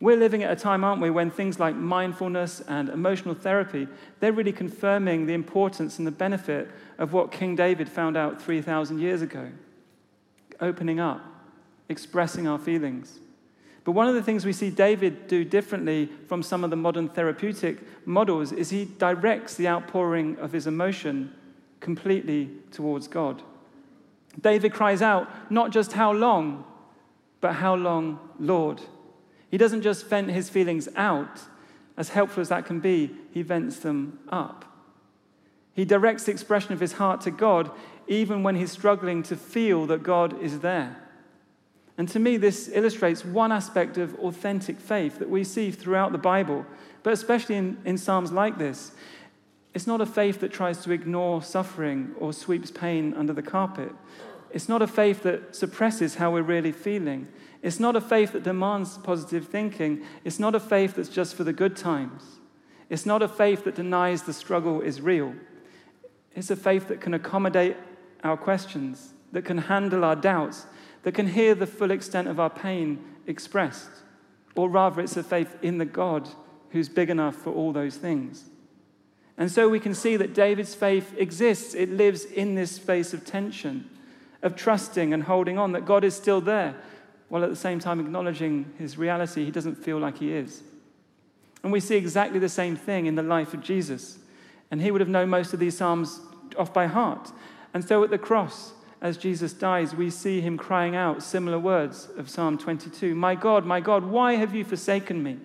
We're 0.00 0.16
living 0.16 0.42
at 0.44 0.52
a 0.52 0.56
time, 0.56 0.84
aren't 0.84 1.02
we, 1.02 1.10
when 1.10 1.30
things 1.30 1.58
like 1.58 1.74
mindfulness 1.74 2.60
and 2.68 2.88
emotional 2.88 3.34
therapy, 3.34 3.88
they're 4.20 4.32
really 4.32 4.52
confirming 4.52 5.26
the 5.26 5.34
importance 5.34 5.98
and 5.98 6.06
the 6.06 6.12
benefit 6.12 6.70
of 6.98 7.12
what 7.12 7.32
King 7.32 7.56
David 7.56 7.88
found 7.88 8.16
out 8.16 8.40
3,000 8.40 9.00
years 9.00 9.22
ago. 9.22 9.50
Opening 10.60 11.00
up, 11.00 11.24
expressing 11.88 12.46
our 12.46 12.58
feelings. 12.58 13.18
But 13.88 13.94
one 13.94 14.06
of 14.06 14.14
the 14.14 14.22
things 14.22 14.44
we 14.44 14.52
see 14.52 14.68
David 14.68 15.28
do 15.28 15.46
differently 15.46 16.10
from 16.26 16.42
some 16.42 16.62
of 16.62 16.68
the 16.68 16.76
modern 16.76 17.08
therapeutic 17.08 17.78
models 18.06 18.52
is 18.52 18.68
he 18.68 18.84
directs 18.84 19.54
the 19.54 19.66
outpouring 19.66 20.36
of 20.40 20.52
his 20.52 20.66
emotion 20.66 21.34
completely 21.80 22.50
towards 22.70 23.08
God. 23.08 23.40
David 24.38 24.74
cries 24.74 25.00
out, 25.00 25.50
not 25.50 25.70
just 25.70 25.94
how 25.94 26.12
long, 26.12 26.66
but 27.40 27.54
how 27.54 27.76
long, 27.76 28.18
Lord. 28.38 28.82
He 29.50 29.56
doesn't 29.56 29.80
just 29.80 30.04
vent 30.04 30.28
his 30.32 30.50
feelings 30.50 30.90
out, 30.94 31.40
as 31.96 32.10
helpful 32.10 32.42
as 32.42 32.50
that 32.50 32.66
can 32.66 32.80
be, 32.80 33.16
he 33.32 33.40
vents 33.40 33.78
them 33.78 34.18
up. 34.28 34.66
He 35.72 35.86
directs 35.86 36.24
the 36.24 36.32
expression 36.32 36.74
of 36.74 36.80
his 36.80 36.92
heart 36.92 37.22
to 37.22 37.30
God, 37.30 37.70
even 38.06 38.42
when 38.42 38.56
he's 38.56 38.70
struggling 38.70 39.22
to 39.22 39.34
feel 39.34 39.86
that 39.86 40.02
God 40.02 40.38
is 40.42 40.60
there. 40.60 41.07
And 41.98 42.08
to 42.10 42.20
me, 42.20 42.36
this 42.36 42.70
illustrates 42.72 43.24
one 43.24 43.50
aspect 43.50 43.98
of 43.98 44.14
authentic 44.20 44.78
faith 44.78 45.18
that 45.18 45.28
we 45.28 45.42
see 45.42 45.72
throughout 45.72 46.12
the 46.12 46.18
Bible, 46.18 46.64
but 47.02 47.12
especially 47.12 47.56
in, 47.56 47.76
in 47.84 47.98
Psalms 47.98 48.30
like 48.30 48.56
this. 48.56 48.92
It's 49.74 49.86
not 49.86 50.00
a 50.00 50.06
faith 50.06 50.40
that 50.40 50.52
tries 50.52 50.82
to 50.84 50.92
ignore 50.92 51.42
suffering 51.42 52.14
or 52.18 52.32
sweeps 52.32 52.70
pain 52.70 53.14
under 53.14 53.32
the 53.32 53.42
carpet. 53.42 53.92
It's 54.50 54.68
not 54.68 54.80
a 54.80 54.86
faith 54.86 55.24
that 55.24 55.54
suppresses 55.54 56.14
how 56.14 56.32
we're 56.32 56.42
really 56.42 56.72
feeling. 56.72 57.26
It's 57.62 57.80
not 57.80 57.96
a 57.96 58.00
faith 58.00 58.32
that 58.32 58.44
demands 58.44 58.96
positive 58.98 59.48
thinking. 59.48 60.02
It's 60.24 60.38
not 60.38 60.54
a 60.54 60.60
faith 60.60 60.94
that's 60.94 61.08
just 61.08 61.34
for 61.34 61.44
the 61.44 61.52
good 61.52 61.76
times. 61.76 62.22
It's 62.88 63.06
not 63.06 63.22
a 63.22 63.28
faith 63.28 63.64
that 63.64 63.74
denies 63.74 64.22
the 64.22 64.32
struggle 64.32 64.80
is 64.80 65.00
real. 65.00 65.34
It's 66.34 66.50
a 66.50 66.56
faith 66.56 66.88
that 66.88 67.00
can 67.00 67.14
accommodate 67.14 67.76
our 68.22 68.36
questions, 68.36 69.12
that 69.32 69.44
can 69.44 69.58
handle 69.58 70.04
our 70.04 70.16
doubts, 70.16 70.66
that 71.02 71.12
can 71.12 71.28
hear 71.28 71.54
the 71.54 71.66
full 71.66 71.90
extent 71.90 72.28
of 72.28 72.40
our 72.40 72.50
pain 72.50 73.02
expressed. 73.26 73.88
Or 74.54 74.68
rather, 74.68 75.00
it's 75.00 75.16
a 75.16 75.22
faith 75.22 75.56
in 75.62 75.78
the 75.78 75.84
God 75.84 76.28
who's 76.70 76.88
big 76.88 77.10
enough 77.10 77.36
for 77.36 77.52
all 77.52 77.72
those 77.72 77.96
things. 77.96 78.44
And 79.36 79.50
so 79.50 79.68
we 79.68 79.78
can 79.78 79.94
see 79.94 80.16
that 80.16 80.34
David's 80.34 80.74
faith 80.74 81.14
exists. 81.16 81.74
It 81.74 81.90
lives 81.90 82.24
in 82.24 82.56
this 82.56 82.72
space 82.72 83.14
of 83.14 83.24
tension, 83.24 83.88
of 84.42 84.56
trusting 84.56 85.14
and 85.14 85.22
holding 85.22 85.58
on, 85.58 85.72
that 85.72 85.86
God 85.86 86.02
is 86.02 86.14
still 86.14 86.40
there, 86.40 86.74
while 87.28 87.44
at 87.44 87.50
the 87.50 87.56
same 87.56 87.78
time 87.78 88.00
acknowledging 88.00 88.72
his 88.78 88.98
reality, 88.98 89.44
he 89.44 89.50
doesn't 89.50 89.76
feel 89.76 89.98
like 89.98 90.18
he 90.18 90.32
is. 90.32 90.62
And 91.62 91.72
we 91.72 91.80
see 91.80 91.96
exactly 91.96 92.38
the 92.38 92.48
same 92.48 92.74
thing 92.74 93.06
in 93.06 93.14
the 93.14 93.22
life 93.22 93.54
of 93.54 93.62
Jesus. 93.62 94.18
And 94.70 94.80
he 94.80 94.90
would 94.90 95.00
have 95.00 95.08
known 95.08 95.28
most 95.28 95.52
of 95.52 95.60
these 95.60 95.76
Psalms 95.76 96.20
off 96.56 96.72
by 96.72 96.86
heart. 96.86 97.30
And 97.74 97.84
so 97.84 98.02
at 98.02 98.10
the 98.10 98.18
cross, 98.18 98.72
as 99.00 99.16
Jesus 99.16 99.52
dies, 99.52 99.94
we 99.94 100.10
see 100.10 100.40
him 100.40 100.56
crying 100.56 100.96
out 100.96 101.22
similar 101.22 101.58
words 101.58 102.08
of 102.16 102.28
Psalm 102.28 102.58
22 102.58 103.14
My 103.14 103.34
God, 103.34 103.64
my 103.64 103.80
God, 103.80 104.04
why 104.04 104.34
have 104.34 104.54
you 104.54 104.64
forsaken 104.64 105.22
me? 105.22 105.38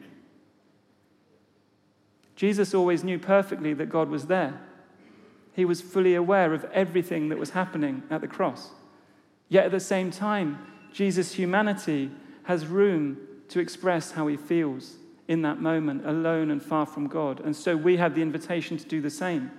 Jesus 2.35 2.73
always 2.73 3.03
knew 3.03 3.19
perfectly 3.19 3.73
that 3.73 3.89
God 3.89 4.09
was 4.09 4.25
there. 4.25 4.59
He 5.53 5.65
was 5.65 5.81
fully 5.81 6.15
aware 6.15 6.53
of 6.53 6.65
everything 6.73 7.29
that 7.29 7.37
was 7.37 7.51
happening 7.51 8.01
at 8.09 8.21
the 8.21 8.27
cross. 8.27 8.71
Yet 9.49 9.65
at 9.65 9.71
the 9.71 9.79
same 9.79 10.09
time, 10.09 10.65
Jesus' 10.91 11.33
humanity 11.33 12.09
has 12.43 12.65
room 12.65 13.17
to 13.49 13.59
express 13.59 14.11
how 14.11 14.25
he 14.27 14.35
feels 14.35 14.95
in 15.27 15.43
that 15.43 15.61
moment, 15.61 16.05
alone 16.05 16.49
and 16.49 16.61
far 16.61 16.85
from 16.85 17.07
God. 17.07 17.39
And 17.39 17.55
so 17.55 17.77
we 17.77 17.97
have 17.97 18.15
the 18.15 18.21
invitation 18.21 18.77
to 18.77 18.85
do 18.85 18.99
the 18.99 19.09
same. 19.09 19.51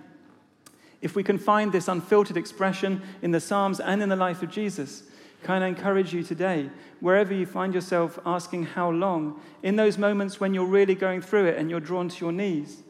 If 1.04 1.14
we 1.14 1.23
can 1.23 1.37
find 1.37 1.70
this 1.70 1.87
unfiltered 1.87 2.38
expression 2.38 3.02
in 3.20 3.30
the 3.30 3.38
Psalms 3.38 3.78
and 3.78 4.02
in 4.02 4.08
the 4.08 4.16
life 4.16 4.42
of 4.42 4.50
Jesus, 4.50 5.02
can 5.42 5.62
I 5.62 5.68
encourage 5.68 6.14
you 6.14 6.23
today, 6.23 6.70
wherever 6.99 7.34
you 7.34 7.44
find 7.44 7.75
yourself 7.75 8.18
asking 8.25 8.64
how 8.64 8.88
long, 8.88 9.38
in 9.62 9.76
those 9.76 9.99
moments 9.99 10.40
when 10.40 10.54
you're 10.54 10.64
really 10.64 10.94
going 10.94 11.20
through 11.20 11.44
it 11.44 11.58
and 11.58 11.68
you're 11.68 11.78
drawn 11.78 12.08
to 12.08 12.25
your 12.25 12.32
knees, 12.32 12.84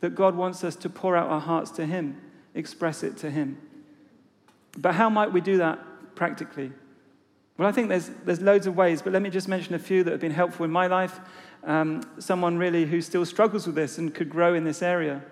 that 0.00 0.16
God 0.16 0.34
wants 0.34 0.64
us 0.64 0.74
to 0.74 0.90
pour 0.90 1.16
out 1.16 1.28
our 1.28 1.40
hearts 1.40 1.70
to 1.72 1.86
Him, 1.86 2.20
express 2.56 3.04
it 3.04 3.16
to 3.18 3.30
Him. 3.30 3.56
But 4.76 4.96
how 4.96 5.08
might 5.08 5.32
we 5.32 5.40
do 5.40 5.58
that 5.58 5.78
practically? 6.16 6.72
Well, 7.56 7.68
I 7.68 7.72
think 7.72 7.88
there's, 7.88 8.10
there's 8.24 8.40
loads 8.40 8.66
of 8.66 8.76
ways, 8.76 9.00
but 9.00 9.12
let 9.12 9.22
me 9.22 9.30
just 9.30 9.46
mention 9.46 9.76
a 9.76 9.78
few 9.78 10.02
that 10.02 10.10
have 10.10 10.20
been 10.20 10.32
helpful 10.32 10.64
in 10.64 10.72
my 10.72 10.88
life. 10.88 11.20
Um, 11.62 12.02
someone 12.18 12.58
really 12.58 12.84
who 12.84 13.00
still 13.00 13.24
struggles 13.24 13.64
with 13.66 13.76
this 13.76 13.96
and 13.96 14.12
could 14.12 14.28
grow 14.28 14.54
in 14.54 14.64
this 14.64 14.82
area. 14.82 15.22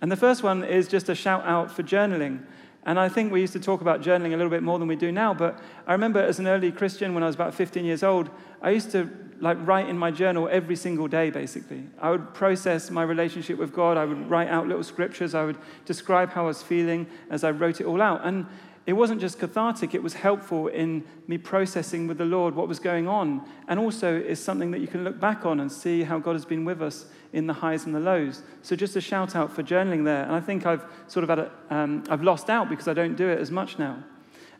And 0.00 0.10
the 0.10 0.16
first 0.16 0.42
one 0.42 0.64
is 0.64 0.88
just 0.88 1.08
a 1.08 1.14
shout 1.14 1.44
out 1.44 1.70
for 1.70 1.82
journaling. 1.82 2.42
And 2.84 2.98
I 2.98 3.08
think 3.08 3.30
we 3.30 3.40
used 3.40 3.52
to 3.52 3.60
talk 3.60 3.82
about 3.82 4.00
journaling 4.00 4.32
a 4.32 4.36
little 4.36 4.50
bit 4.50 4.62
more 4.62 4.78
than 4.78 4.88
we 4.88 4.96
do 4.96 5.12
now, 5.12 5.34
but 5.34 5.60
I 5.86 5.92
remember 5.92 6.20
as 6.20 6.38
an 6.38 6.46
early 6.46 6.72
Christian 6.72 7.12
when 7.12 7.22
I 7.22 7.26
was 7.26 7.34
about 7.34 7.54
15 7.54 7.84
years 7.84 8.02
old, 8.02 8.30
I 8.62 8.70
used 8.70 8.90
to 8.92 9.10
like 9.40 9.58
write 9.66 9.88
in 9.88 9.98
my 9.98 10.10
journal 10.10 10.48
every 10.50 10.76
single 10.76 11.08
day 11.08 11.30
basically. 11.30 11.84
I 12.00 12.10
would 12.10 12.32
process 12.32 12.90
my 12.90 13.02
relationship 13.02 13.58
with 13.58 13.74
God, 13.74 13.98
I 13.98 14.06
would 14.06 14.30
write 14.30 14.48
out 14.48 14.66
little 14.66 14.82
scriptures, 14.82 15.34
I 15.34 15.44
would 15.44 15.58
describe 15.84 16.30
how 16.30 16.44
I 16.44 16.48
was 16.48 16.62
feeling 16.62 17.06
as 17.28 17.44
I 17.44 17.50
wrote 17.50 17.80
it 17.80 17.86
all 17.86 18.00
out. 18.00 18.22
And 18.24 18.46
it 18.86 18.94
wasn't 18.94 19.20
just 19.20 19.38
cathartic, 19.38 19.94
it 19.94 20.02
was 20.02 20.14
helpful 20.14 20.68
in 20.68 21.04
me 21.26 21.36
processing 21.36 22.06
with 22.06 22.16
the 22.16 22.24
Lord 22.24 22.54
what 22.54 22.66
was 22.66 22.78
going 22.78 23.06
on. 23.06 23.46
And 23.68 23.78
also 23.78 24.16
it's 24.16 24.40
something 24.40 24.70
that 24.70 24.80
you 24.80 24.88
can 24.88 25.04
look 25.04 25.20
back 25.20 25.44
on 25.44 25.60
and 25.60 25.70
see 25.70 26.02
how 26.02 26.18
God 26.18 26.32
has 26.32 26.46
been 26.46 26.64
with 26.64 26.80
us 26.80 27.06
in 27.32 27.46
the 27.46 27.52
highs 27.52 27.86
and 27.86 27.94
the 27.94 28.00
lows. 28.00 28.42
So 28.62 28.76
just 28.76 28.96
a 28.96 29.00
shout 29.00 29.36
out 29.36 29.52
for 29.52 29.62
journaling 29.62 30.04
there. 30.04 30.24
And 30.24 30.32
I 30.32 30.40
think 30.40 30.66
I've 30.66 30.84
sort 31.06 31.24
of 31.24 31.30
had 31.30 31.38
a, 31.38 31.50
um, 31.70 32.04
I've 32.08 32.22
lost 32.22 32.50
out 32.50 32.68
because 32.68 32.88
I 32.88 32.94
don't 32.94 33.16
do 33.16 33.28
it 33.28 33.38
as 33.38 33.50
much 33.50 33.78
now. 33.78 34.02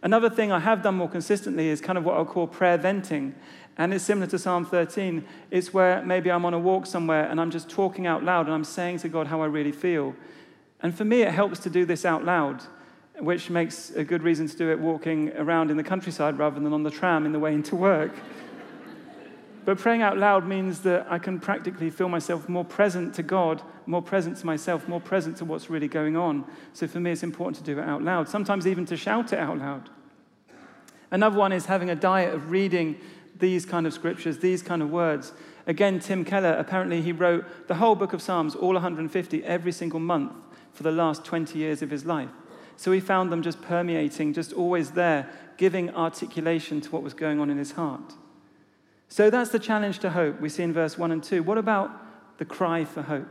Another 0.02 0.30
thing 0.30 0.50
I 0.50 0.60
have 0.60 0.82
done 0.82 0.94
more 0.94 1.08
consistently 1.08 1.68
is 1.68 1.80
kind 1.80 1.98
of 1.98 2.04
what 2.04 2.16
I'll 2.16 2.24
call 2.24 2.46
prayer 2.46 2.78
venting. 2.78 3.34
And 3.76 3.92
it's 3.92 4.04
similar 4.04 4.26
to 4.28 4.38
Psalm 4.38 4.64
13. 4.64 5.24
It's 5.50 5.74
where 5.74 6.02
maybe 6.04 6.30
I'm 6.30 6.44
on 6.44 6.54
a 6.54 6.58
walk 6.58 6.86
somewhere 6.86 7.28
and 7.28 7.40
I'm 7.40 7.50
just 7.50 7.68
talking 7.68 8.06
out 8.06 8.24
loud 8.24 8.46
and 8.46 8.54
I'm 8.54 8.64
saying 8.64 8.98
to 8.98 9.08
God 9.08 9.26
how 9.26 9.42
I 9.42 9.46
really 9.46 9.72
feel. 9.72 10.14
And 10.82 10.94
for 10.94 11.04
me, 11.04 11.22
it 11.22 11.32
helps 11.32 11.58
to 11.60 11.70
do 11.70 11.84
this 11.84 12.04
out 12.04 12.24
loud 12.24 12.62
which 13.20 13.50
makes 13.50 13.90
a 13.90 14.04
good 14.04 14.22
reason 14.22 14.48
to 14.48 14.56
do 14.56 14.70
it 14.70 14.78
walking 14.78 15.30
around 15.36 15.70
in 15.70 15.76
the 15.76 15.82
countryside 15.82 16.38
rather 16.38 16.58
than 16.58 16.72
on 16.72 16.82
the 16.82 16.90
tram 16.90 17.26
in 17.26 17.32
the 17.32 17.38
way 17.38 17.52
into 17.54 17.76
work. 17.76 18.12
But 19.64 19.78
praying 19.78 20.02
out 20.02 20.16
loud 20.16 20.46
means 20.46 20.80
that 20.80 21.06
I 21.10 21.18
can 21.18 21.38
practically 21.38 21.90
feel 21.90 22.08
myself 22.08 22.48
more 22.48 22.64
present 22.64 23.14
to 23.14 23.22
God, 23.22 23.62
more 23.86 24.02
present 24.02 24.36
to 24.38 24.46
myself, 24.46 24.88
more 24.88 25.00
present 25.00 25.36
to 25.38 25.44
what's 25.44 25.68
really 25.68 25.88
going 25.88 26.16
on. 26.16 26.44
So 26.72 26.86
for 26.86 27.00
me, 27.00 27.12
it's 27.12 27.22
important 27.22 27.56
to 27.56 27.62
do 27.62 27.78
it 27.78 27.84
out 27.84 28.02
loud, 28.02 28.28
sometimes 28.28 28.66
even 28.66 28.86
to 28.86 28.96
shout 28.96 29.32
it 29.32 29.38
out 29.38 29.58
loud. 29.58 29.90
Another 31.10 31.36
one 31.36 31.52
is 31.52 31.66
having 31.66 31.90
a 31.90 31.96
diet 31.96 32.32
of 32.32 32.50
reading 32.50 32.96
these 33.38 33.66
kind 33.66 33.86
of 33.86 33.92
scriptures, 33.92 34.38
these 34.38 34.62
kind 34.62 34.82
of 34.82 34.90
words. 34.90 35.32
Again, 35.66 35.98
Tim 35.98 36.24
Keller, 36.24 36.54
apparently, 36.54 37.02
he 37.02 37.12
wrote 37.12 37.44
the 37.68 37.74
whole 37.74 37.94
book 37.94 38.12
of 38.12 38.22
Psalms, 38.22 38.54
all 38.54 38.74
150, 38.74 39.44
every 39.44 39.72
single 39.72 40.00
month 40.00 40.32
for 40.72 40.82
the 40.82 40.92
last 40.92 41.24
20 41.24 41.58
years 41.58 41.82
of 41.82 41.90
his 41.90 42.04
life. 42.04 42.30
So 42.76 42.92
he 42.92 43.00
found 43.00 43.30
them 43.30 43.42
just 43.42 43.60
permeating, 43.60 44.32
just 44.32 44.52
always 44.52 44.92
there, 44.92 45.28
giving 45.58 45.90
articulation 45.94 46.80
to 46.80 46.90
what 46.90 47.02
was 47.02 47.12
going 47.12 47.38
on 47.40 47.50
in 47.50 47.58
his 47.58 47.72
heart. 47.72 48.14
So 49.10 49.28
that's 49.28 49.50
the 49.50 49.58
challenge 49.58 49.98
to 49.98 50.10
hope 50.10 50.40
we 50.40 50.48
see 50.48 50.62
in 50.62 50.72
verse 50.72 50.96
1 50.96 51.10
and 51.10 51.22
2. 51.22 51.42
What 51.42 51.58
about 51.58 51.90
the 52.38 52.44
cry 52.44 52.84
for 52.84 53.02
hope? 53.02 53.26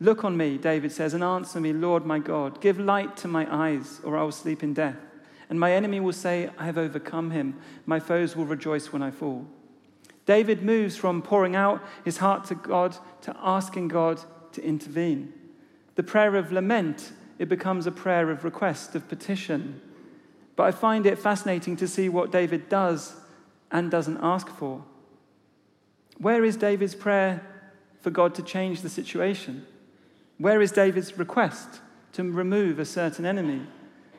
Look 0.00 0.24
on 0.24 0.36
me, 0.36 0.56
David 0.56 0.92
says, 0.92 1.12
and 1.12 1.22
answer 1.22 1.60
me, 1.60 1.74
Lord 1.74 2.06
my 2.06 2.18
God. 2.18 2.60
Give 2.62 2.80
light 2.80 3.18
to 3.18 3.28
my 3.28 3.46
eyes, 3.54 4.00
or 4.02 4.16
I 4.16 4.22
will 4.22 4.32
sleep 4.32 4.62
in 4.62 4.72
death. 4.72 4.96
And 5.50 5.60
my 5.60 5.72
enemy 5.72 6.00
will 6.00 6.14
say, 6.14 6.50
I 6.58 6.64
have 6.64 6.78
overcome 6.78 7.30
him. 7.30 7.58
My 7.84 8.00
foes 8.00 8.34
will 8.34 8.46
rejoice 8.46 8.92
when 8.92 9.02
I 9.02 9.10
fall. 9.10 9.46
David 10.24 10.62
moves 10.62 10.96
from 10.96 11.22
pouring 11.22 11.54
out 11.54 11.82
his 12.04 12.16
heart 12.16 12.46
to 12.46 12.54
God 12.54 12.96
to 13.22 13.36
asking 13.38 13.88
God 13.88 14.20
to 14.52 14.64
intervene. 14.64 15.34
The 15.96 16.02
prayer 16.02 16.34
of 16.34 16.50
lament 16.50 17.12
it 17.38 17.50
becomes 17.50 17.86
a 17.86 17.92
prayer 17.92 18.30
of 18.30 18.44
request, 18.44 18.94
of 18.94 19.06
petition. 19.08 19.82
But 20.56 20.64
I 20.64 20.70
find 20.70 21.04
it 21.04 21.18
fascinating 21.18 21.76
to 21.76 21.86
see 21.86 22.08
what 22.08 22.32
David 22.32 22.70
does 22.70 23.14
and 23.70 23.90
doesn't 23.90 24.18
ask 24.22 24.48
for. 24.48 24.84
Where 26.18 26.44
is 26.44 26.56
David's 26.56 26.94
prayer 26.94 27.42
for 28.00 28.10
God 28.10 28.34
to 28.36 28.42
change 28.42 28.80
the 28.80 28.88
situation? 28.88 29.66
Where 30.38 30.60
is 30.60 30.72
David's 30.72 31.18
request 31.18 31.80
to 32.12 32.22
remove 32.22 32.78
a 32.78 32.84
certain 32.84 33.26
enemy? 33.26 33.62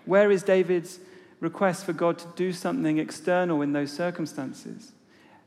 Where 0.06 0.32
is 0.32 0.44
David's 0.44 1.00
request 1.40 1.86
for 1.86 1.94
God 1.94 2.18
to 2.20 2.28
do 2.36 2.52
something 2.54 2.98
external 2.98 3.62
in 3.62 3.74
those 3.74 3.92
circumstances? 3.92 4.94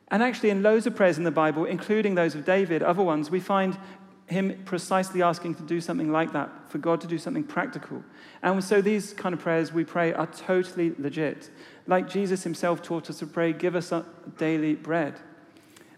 And 0.08 0.22
actually, 0.22 0.50
in 0.50 0.62
loads 0.62 0.86
of 0.86 0.96
prayers 0.96 1.18
in 1.18 1.24
the 1.24 1.30
Bible, 1.30 1.64
including 1.64 2.16
those 2.16 2.34
of 2.34 2.44
David, 2.44 2.82
other 2.82 3.02
ones, 3.02 3.30
we 3.30 3.38
find 3.38 3.78
him 4.30 4.62
precisely 4.64 5.22
asking 5.22 5.56
to 5.56 5.62
do 5.62 5.80
something 5.80 6.12
like 6.12 6.32
that, 6.32 6.50
for 6.70 6.78
God 6.78 7.00
to 7.00 7.06
do 7.06 7.18
something 7.18 7.42
practical. 7.42 8.02
And 8.42 8.62
so 8.62 8.80
these 8.80 9.12
kind 9.12 9.32
of 9.32 9.40
prayers 9.40 9.72
we 9.72 9.84
pray 9.84 10.12
are 10.12 10.26
totally 10.26 10.94
legit. 10.98 11.50
Like 11.86 12.08
Jesus 12.08 12.44
himself 12.44 12.80
taught 12.80 13.10
us 13.10 13.18
to 13.18 13.26
pray, 13.26 13.52
give 13.52 13.74
us 13.74 13.92
daily 14.38 14.74
bread. 14.74 15.14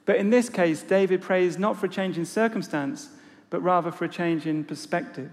But 0.06 0.16
in 0.16 0.30
this 0.30 0.48
case, 0.48 0.82
David 0.82 1.20
prays 1.20 1.58
not 1.58 1.76
for 1.76 1.86
a 1.86 1.90
change 1.90 2.16
in 2.16 2.24
circumstance, 2.24 3.10
but 3.50 3.60
rather 3.62 3.92
for 3.92 4.06
a 4.06 4.08
change 4.08 4.46
in 4.46 4.64
perspective. 4.64 5.30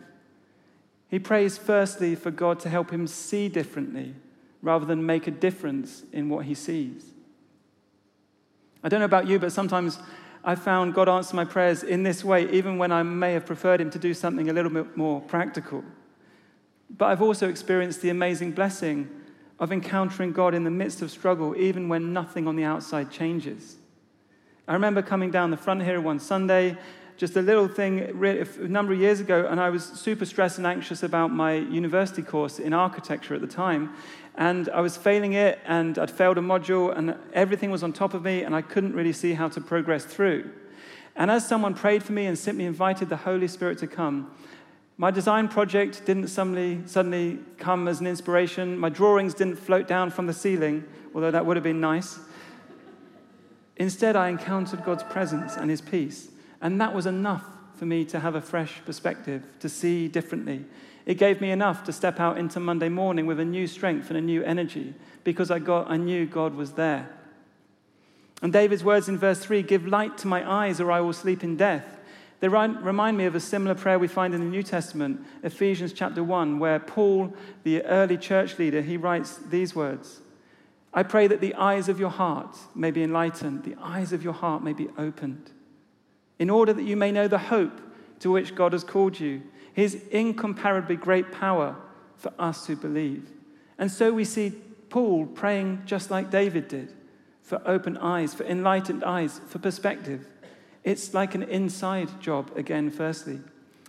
He 1.10 1.20
prays 1.20 1.58
firstly 1.58 2.16
for 2.16 2.32
God 2.32 2.60
to 2.60 2.70
help 2.70 2.92
him 2.92 3.08
see 3.08 3.48
differently 3.48 4.14
rather 4.62 4.86
than 4.86 5.06
make 5.06 5.26
a 5.26 5.32
difference 5.32 6.04
in 6.12 6.30
what 6.30 6.46
he 6.46 6.54
sees. 6.54 7.14
I 8.84 8.90
don't 8.90 9.00
know 9.00 9.06
about 9.06 9.28
you, 9.28 9.40
but 9.40 9.52
sometimes 9.52 10.00
I 10.44 10.56
found 10.56 10.94
God 10.94 11.10
answer 11.10 11.36
my 11.36 11.46
prayers 11.46 11.84
in 11.84 12.04
this 12.04 12.24
way, 12.24 12.50
even 12.52 12.78
when 12.78 12.92
I 12.92 13.04
may 13.04 13.34
have 13.34 13.46
preferred 13.46 13.82
Him 13.82 13.90
to 13.92 14.00
do 14.00 14.14
something 14.14 14.50
a 14.50 14.54
little 14.54 14.72
bit 14.72 14.96
more 14.96 15.22
practical. 15.22 15.84
But 16.98 17.06
I've 17.06 17.22
also 17.22 17.50
experienced 17.50 18.02
the 18.02 18.10
amazing 18.10 18.54
blessing 18.54 19.10
of 19.60 19.72
encountering 19.72 20.32
God 20.32 20.54
in 20.54 20.64
the 20.64 20.72
midst 20.72 21.02
of 21.02 21.12
struggle, 21.12 21.56
even 21.58 21.90
when 21.90 22.14
nothing 22.14 22.48
on 22.48 22.56
the 22.56 22.64
outside 22.64 23.12
changes. 23.12 23.76
I 24.68 24.74
remember 24.74 25.02
coming 25.02 25.32
down 25.32 25.52
the 25.52 25.58
front 25.58 25.84
here 25.84 26.00
one 26.00 26.20
Sunday, 26.20 26.78
just 27.20 27.36
a 27.36 27.42
little 27.42 27.68
thing 27.68 28.00
a 28.00 28.68
number 28.70 28.94
of 28.94 29.00
years 29.00 29.20
ago, 29.20 29.46
and 29.52 29.60
I 29.60 29.70
was 29.70 29.84
super 29.84 30.24
stressed 30.24 30.58
and 30.58 30.66
anxious 30.66 31.04
about 31.04 31.34
my 31.34 31.56
university 31.56 32.22
course 32.22 32.60
in 32.60 32.72
architecture 32.72 33.36
at 33.36 33.42
the 33.42 33.48
time. 33.48 33.94
And 34.36 34.70
I 34.70 34.80
was 34.80 34.96
failing 34.96 35.34
it, 35.34 35.60
and 35.66 36.00
I'd 36.00 36.10
failed 36.10 36.38
a 36.38 36.42
module, 36.42 36.98
and 36.98 37.18
everything 37.34 37.72
was 37.72 37.84
on 37.84 37.92
top 37.92 38.14
of 38.14 38.24
me, 38.24 38.44
and 38.44 38.56
I 38.56 38.62
couldn't 38.62 38.94
really 38.94 39.12
see 39.12 39.34
how 39.34 39.50
to 39.50 39.60
progress 39.60 40.06
through. 40.06 40.50
And 41.18 41.30
as 41.30 41.46
someone 41.46 41.74
prayed 41.74 42.04
for 42.04 42.14
me 42.14 42.26
and 42.26 42.40
simply 42.40 42.64
invited 42.64 43.10
the 43.10 43.18
Holy 43.18 43.50
Spirit 43.50 43.80
to 43.80 43.88
come, 43.88 44.32
my 44.96 45.12
design 45.12 45.50
project 45.50 46.06
didn't 46.06 46.30
suddenly, 46.30 46.84
suddenly 46.86 47.40
come 47.58 47.90
as 47.90 48.00
an 48.00 48.08
inspiration. 48.08 48.78
My 48.78 48.88
drawings 48.88 49.34
didn't 49.34 49.58
float 49.58 49.90
down 49.90 50.10
from 50.12 50.28
the 50.28 50.34
ceiling, 50.34 50.86
although 51.14 51.32
that 51.32 51.46
would 51.46 51.58
have 51.58 51.66
been 51.66 51.82
nice. 51.82 52.18
Instead, 53.76 54.16
I 54.16 54.30
encountered 54.30 54.86
God's 54.86 55.04
presence 55.04 55.58
and 55.58 55.70
His 55.70 55.82
peace. 55.82 56.30
And 56.62 56.80
that 56.82 56.94
was 56.94 57.06
enough 57.06 57.46
for 57.76 57.86
me 57.86 58.04
to 58.06 58.20
have 58.20 58.36
a 58.36 58.42
fresh 58.42 58.82
perspective, 58.86 59.44
to 59.60 59.70
see 59.70 60.08
differently, 60.08 60.66
it 61.10 61.18
gave 61.18 61.42
me 61.42 61.50
enough 61.50 61.84
to 61.86 61.92
step 61.92 62.20
out 62.20 62.38
into 62.38 62.60
Monday 62.60 62.88
morning 62.88 63.26
with 63.26 63.40
a 63.40 63.46
new 63.46 63.66
strength 63.66 64.10
and 64.10 64.18
a 64.18 64.22
new 64.22 64.44
energy 64.44 64.94
because 65.24 65.50
I, 65.50 65.58
got, 65.58 65.90
I 65.90 65.98
knew 65.98 66.28
God 66.28 66.54
was 66.54 66.74
there. 66.74 67.10
And 68.44 68.54
David's 68.54 68.84
words 68.84 69.10
in 69.10 69.18
verse 69.18 69.40
3 69.40 69.64
give 69.64 69.88
light 69.88 70.20
to 70.20 70.28
my 70.28 70.48
eyes 70.48 70.80
or 70.80 70.92
I 70.92 71.02
will 71.02 71.14
sleep 71.14 71.44
in 71.44 71.58
death. 71.58 71.98
They 72.42 72.48
remind 72.48 73.18
me 73.18 73.26
of 73.26 73.34
a 73.34 73.40
similar 73.40 73.74
prayer 73.74 73.98
we 73.98 74.08
find 74.08 74.36
in 74.36 74.40
the 74.40 74.46
New 74.46 74.62
Testament, 74.62 75.26
Ephesians 75.42 75.94
chapter 75.94 76.24
1, 76.24 76.60
where 76.60 76.80
Paul, 76.80 77.34
the 77.64 77.82
early 77.86 78.16
church 78.16 78.60
leader, 78.60 78.84
he 78.84 78.96
writes 78.96 79.38
these 79.38 79.74
words 79.74 80.22
I 80.94 81.02
pray 81.02 81.26
that 81.26 81.42
the 81.42 81.56
eyes 81.56 81.90
of 81.90 82.00
your 82.00 82.12
heart 82.12 82.56
may 82.76 82.92
be 82.92 83.02
enlightened, 83.02 83.64
the 83.64 83.76
eyes 83.82 84.14
of 84.14 84.24
your 84.24 84.34
heart 84.34 84.64
may 84.64 84.74
be 84.74 84.90
opened, 84.96 85.50
in 86.40 86.50
order 86.50 86.74
that 86.74 86.84
you 86.84 86.96
may 86.96 87.12
know 87.12 87.28
the 87.28 87.38
hope 87.38 87.80
to 88.20 88.32
which 88.32 88.56
God 88.56 88.74
has 88.74 88.84
called 88.84 89.20
you 89.20 89.44
his 89.74 89.96
incomparably 90.12 90.96
great 90.96 91.32
power 91.32 91.76
for 92.18 92.34
us 92.38 92.66
who 92.68 92.76
believe. 92.76 93.30
And 93.78 93.90
so 93.90 94.12
we 94.12 94.26
see 94.26 94.52
Paul 94.90 95.26
praying 95.26 95.84
just 95.86 96.12
like 96.12 96.30
David 96.30 96.68
did 96.68 96.94
for 97.44 97.62
open 97.66 97.98
eyes, 97.98 98.34
for 98.34 98.44
enlightened 98.44 99.04
eyes, 99.04 99.40
for 99.48 99.60
perspective. 99.60 100.28
It's 100.84 101.14
like 101.14 101.34
an 101.34 101.44
inside 101.44 102.22
job, 102.22 102.52
again, 102.56 102.92
firstly. 102.92 103.40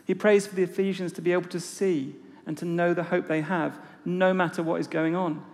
He 0.06 0.14
prays 0.14 0.46
for 0.46 0.54
the 0.54 0.62
Ephesians 0.62 1.12
to 1.14 1.22
be 1.22 1.32
able 1.32 1.48
to 1.50 1.60
see 1.60 2.14
and 2.46 2.56
to 2.58 2.64
know 2.64 2.94
the 2.94 3.04
hope 3.04 3.26
they 3.26 3.42
have, 3.42 3.78
no 4.04 4.32
matter 4.32 4.62
what 4.62 4.80
is 4.80 4.86
going 4.86 5.14
on. 5.14 5.44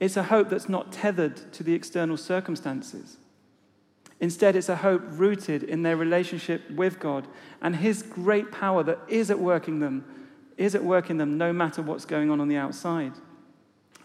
It's 0.00 0.16
a 0.16 0.24
hope 0.24 0.50
that's 0.50 0.68
not 0.68 0.92
tethered 0.92 1.52
to 1.52 1.62
the 1.62 1.74
external 1.74 2.16
circumstances. 2.16 3.16
Instead, 4.24 4.56
it's 4.56 4.70
a 4.70 4.76
hope 4.76 5.02
rooted 5.06 5.62
in 5.62 5.82
their 5.82 5.98
relationship 5.98 6.62
with 6.70 6.98
God 6.98 7.28
and 7.60 7.76
His 7.76 8.00
great 8.02 8.50
power 8.50 8.82
that 8.82 8.98
is 9.06 9.30
at 9.30 9.38
work 9.38 9.68
in 9.68 9.80
them, 9.80 10.02
is 10.56 10.74
at 10.74 10.82
work 10.82 11.10
in 11.10 11.18
them 11.18 11.36
no 11.36 11.52
matter 11.52 11.82
what's 11.82 12.06
going 12.06 12.30
on 12.30 12.40
on 12.40 12.48
the 12.48 12.56
outside. 12.56 13.12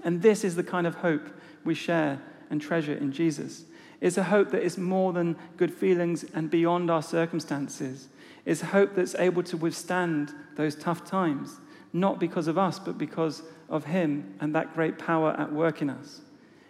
And 0.04 0.22
this 0.22 0.44
is 0.44 0.58
the 0.58 0.64
kind 0.64 0.86
of 0.86 0.96
hope 0.96 1.30
we 1.64 1.74
share 1.74 2.22
and 2.50 2.62
treasure 2.62 2.96
in 2.96 3.14
Jesus. 3.14 3.64
It's 4.02 4.18
a 4.18 4.24
hope 4.24 4.52
that 4.52 4.62
is 4.62 4.78
more 4.78 5.14
than 5.14 5.38
good 5.56 5.74
feelings 5.74 6.26
and 6.34 6.52
beyond 6.52 6.92
our 6.92 7.02
circumstances. 7.02 8.10
It's 8.44 8.62
a 8.62 8.66
hope 8.66 8.96
that's 8.96 9.16
able 9.16 9.44
to 9.44 9.56
withstand 9.56 10.34
those 10.58 10.76
tough 10.76 11.06
times, 11.06 11.62
not 11.94 12.20
because 12.20 12.50
of 12.50 12.58
us, 12.58 12.78
but 12.78 12.98
because 12.98 13.42
of 13.70 13.86
Him 13.86 14.36
and 14.42 14.54
that 14.54 14.74
great 14.74 15.00
power 15.00 15.32
at 15.40 15.54
work 15.54 15.82
in 15.82 15.90
us. 15.90 16.20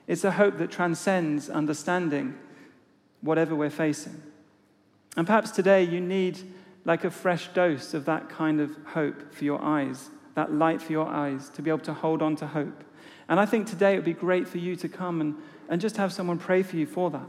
It's 0.05 0.23
a 0.23 0.29
hope 0.33 0.59
that 0.59 0.69
transcends 0.69 1.49
understanding 1.49 2.35
whatever 3.21 3.55
we're 3.55 3.69
facing. 3.69 4.21
And 5.17 5.25
perhaps 5.25 5.51
today 5.51 5.83
you 5.83 5.99
need 5.99 6.39
like 6.85 7.03
a 7.03 7.11
fresh 7.11 7.49
dose 7.49 7.93
of 7.93 8.05
that 8.05 8.29
kind 8.29 8.61
of 8.61 8.75
hope 8.85 9.33
for 9.33 9.43
your 9.43 9.61
eyes, 9.61 10.09
that 10.35 10.53
light 10.53 10.81
for 10.81 10.91
your 10.91 11.07
eyes, 11.07 11.49
to 11.49 11.61
be 11.61 11.69
able 11.69 11.79
to 11.79 11.93
hold 11.93 12.21
on 12.21 12.35
to 12.37 12.47
hope. 12.47 12.83
And 13.27 13.39
I 13.39 13.45
think 13.45 13.67
today 13.67 13.93
it 13.93 13.97
would 13.97 14.05
be 14.05 14.13
great 14.13 14.47
for 14.47 14.57
you 14.57 14.75
to 14.77 14.89
come 14.89 15.21
and, 15.21 15.35
and 15.67 15.79
just 15.79 15.97
have 15.97 16.11
someone 16.11 16.39
pray 16.39 16.63
for 16.63 16.77
you 16.77 16.85
for 16.85 17.11
that. 17.11 17.27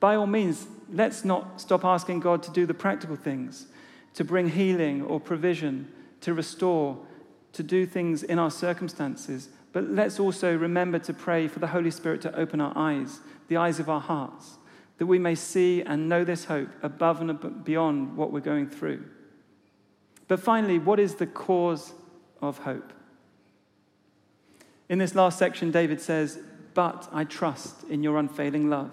By 0.00 0.16
all 0.16 0.26
means, 0.26 0.66
let's 0.90 1.24
not 1.24 1.60
stop 1.60 1.84
asking 1.84 2.20
God 2.20 2.42
to 2.44 2.50
do 2.50 2.66
the 2.66 2.74
practical 2.74 3.16
things, 3.16 3.66
to 4.14 4.24
bring 4.24 4.48
healing 4.48 5.02
or 5.02 5.20
provision, 5.20 5.92
to 6.22 6.34
restore, 6.34 6.98
to 7.52 7.62
do 7.62 7.86
things 7.86 8.22
in 8.22 8.38
our 8.38 8.50
circumstances. 8.50 9.50
But 9.72 9.84
let's 9.90 10.18
also 10.18 10.56
remember 10.56 10.98
to 11.00 11.12
pray 11.12 11.46
for 11.48 11.58
the 11.58 11.68
Holy 11.68 11.90
Spirit 11.90 12.22
to 12.22 12.34
open 12.34 12.60
our 12.60 12.72
eyes, 12.74 13.20
the 13.50 13.56
eyes 13.56 13.80
of 13.80 13.90
our 13.90 14.00
hearts, 14.00 14.58
that 14.98 15.06
we 15.06 15.18
may 15.18 15.34
see 15.34 15.82
and 15.82 16.08
know 16.08 16.22
this 16.22 16.44
hope 16.44 16.68
above 16.84 17.20
and 17.20 17.64
beyond 17.64 18.16
what 18.16 18.32
we're 18.32 18.38
going 18.38 18.68
through. 18.68 19.04
But 20.28 20.38
finally, 20.38 20.78
what 20.78 21.00
is 21.00 21.16
the 21.16 21.26
cause 21.26 21.92
of 22.40 22.58
hope? 22.58 22.92
In 24.88 24.98
this 24.98 25.16
last 25.16 25.36
section, 25.36 25.72
David 25.72 26.00
says, 26.00 26.38
But 26.74 27.08
I 27.12 27.24
trust 27.24 27.82
in 27.90 28.04
your 28.04 28.18
unfailing 28.18 28.70
love. 28.70 28.92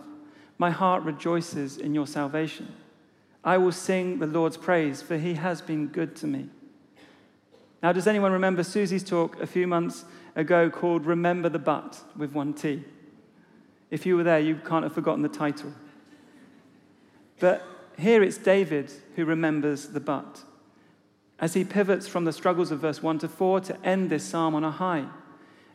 My 0.58 0.72
heart 0.72 1.04
rejoices 1.04 1.78
in 1.78 1.94
your 1.94 2.08
salvation. 2.08 2.74
I 3.44 3.60
will 3.60 3.72
sing 3.72 4.18
the 4.18 4.26
Lord's 4.26 4.58
praise, 4.58 5.04
for 5.04 5.20
he 5.20 5.36
has 5.36 5.62
been 5.62 5.86
good 5.88 6.16
to 6.16 6.26
me. 6.26 6.50
Now, 7.84 7.92
does 7.92 8.08
anyone 8.08 8.32
remember 8.32 8.64
Susie's 8.64 9.04
talk 9.04 9.40
a 9.40 9.46
few 9.46 9.68
months 9.68 10.04
ago 10.36 10.72
called 10.72 11.06
Remember 11.06 11.48
the 11.48 11.60
But 11.60 12.02
with 12.16 12.34
one 12.34 12.56
T. 12.56 12.84
If 13.90 14.06
you 14.06 14.18
were 14.18 14.24
there, 14.24 14.40
you 14.40 14.56
can't 14.56 14.84
have 14.84 14.94
forgotten 14.94 15.22
the 15.22 15.30
title. 15.30 15.74
But 17.40 17.64
here 17.98 18.22
it's 18.24 18.38
David 18.38 18.92
who 19.16 19.26
remembers 19.26 19.88
the 19.88 20.00
but 20.00 20.44
as 21.40 21.54
he 21.54 21.64
pivots 21.64 22.08
from 22.08 22.26
the 22.26 22.34
struggles 22.34 22.72
of 22.72 22.80
verse 22.80 23.04
1 23.04 23.20
to 23.20 23.28
4 23.28 23.60
to 23.62 23.86
end 23.86 24.10
this 24.10 24.24
psalm 24.24 24.56
on 24.56 24.64
a 24.64 24.72
high. 24.72 25.06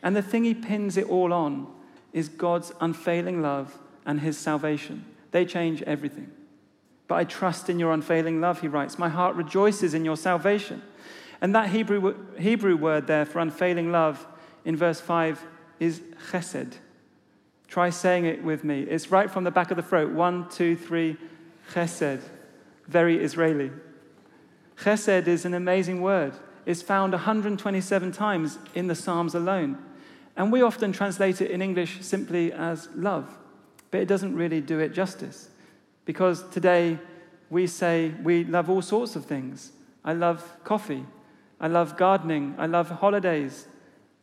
And 0.03 0.17
the 0.17 0.23
thing 0.23 0.45
he 0.45 0.55
pins 0.55 0.97
it 0.97 1.09
all 1.09 1.33
on 1.33 1.73
is 2.13 2.29
God's 2.29 2.73
unfailing 2.81 3.43
love 3.43 3.79
and 4.05 4.21
his 4.21 4.37
salvation. 4.37 5.05
They 5.31 5.45
change 5.45 5.83
everything. 5.83 6.31
But 7.07 7.15
I 7.17 7.25
trust 7.25 7.71
in 7.71 7.79
your 7.79 7.93
unfailing 7.93 8.41
love, 8.41 8.61
he 8.61 8.69
writes. 8.69 8.99
My 8.99 9.09
heart 9.09 9.37
rejoices 9.37 9.95
in 9.95 10.05
your 10.05 10.17
salvation. 10.17 10.83
And 11.41 11.55
that 11.55 11.71
Hebrew, 11.71 12.17
Hebrew 12.39 12.77
word 12.77 13.07
there 13.07 13.25
for 13.25 13.39
unfailing 13.39 13.93
love 13.93 14.27
in 14.65 14.77
verse 14.77 15.01
5 15.01 15.45
is 15.79 16.01
chesed. 16.31 16.75
Try 17.73 17.89
saying 17.89 18.27
it 18.27 18.45
with 18.45 18.65
me. 18.65 18.83
It's 18.83 19.11
right 19.11 19.31
from 19.31 19.45
the 19.45 19.51
back 19.51 19.71
of 19.71 19.79
the 19.79 19.83
throat. 19.83 20.13
One, 20.13 20.47
two, 20.51 20.77
three, 20.77 21.17
chesed. 21.73 22.21
Very 22.87 23.17
Israeli. 23.25 23.71
Chesed 24.77 25.27
is 25.27 25.47
an 25.47 25.55
amazing 25.55 26.03
word. 26.03 26.35
It's 26.67 26.83
found 26.83 27.15
127 27.15 28.13
times 28.13 28.59
in 28.75 28.89
the 28.89 28.95
Psalms 28.95 29.35
alone. 29.35 29.79
And 30.37 30.53
we 30.53 30.61
often 30.61 30.93
translate 30.93 31.41
it 31.41 31.51
in 31.51 31.63
English 31.63 32.03
simply 32.03 32.53
as 32.53 32.91
love, 32.95 33.39
but 33.91 34.03
it 34.03 34.07
doesn't 34.07 34.37
really 34.37 34.61
do 34.61 34.79
it 34.79 34.91
justice. 34.91 35.49
Because 36.05 36.47
today 36.51 36.99
we 37.49 37.67
say 37.67 38.13
we 38.23 38.45
love 38.45 38.69
all 38.69 38.83
sorts 38.83 39.17
of 39.17 39.25
things. 39.25 39.73
I 40.05 40.13
love 40.13 40.59
coffee. 40.63 41.07
I 41.59 41.69
love 41.69 41.97
gardening. 41.97 42.55
I 42.59 42.67
love 42.67 42.91
holidays. 42.91 43.67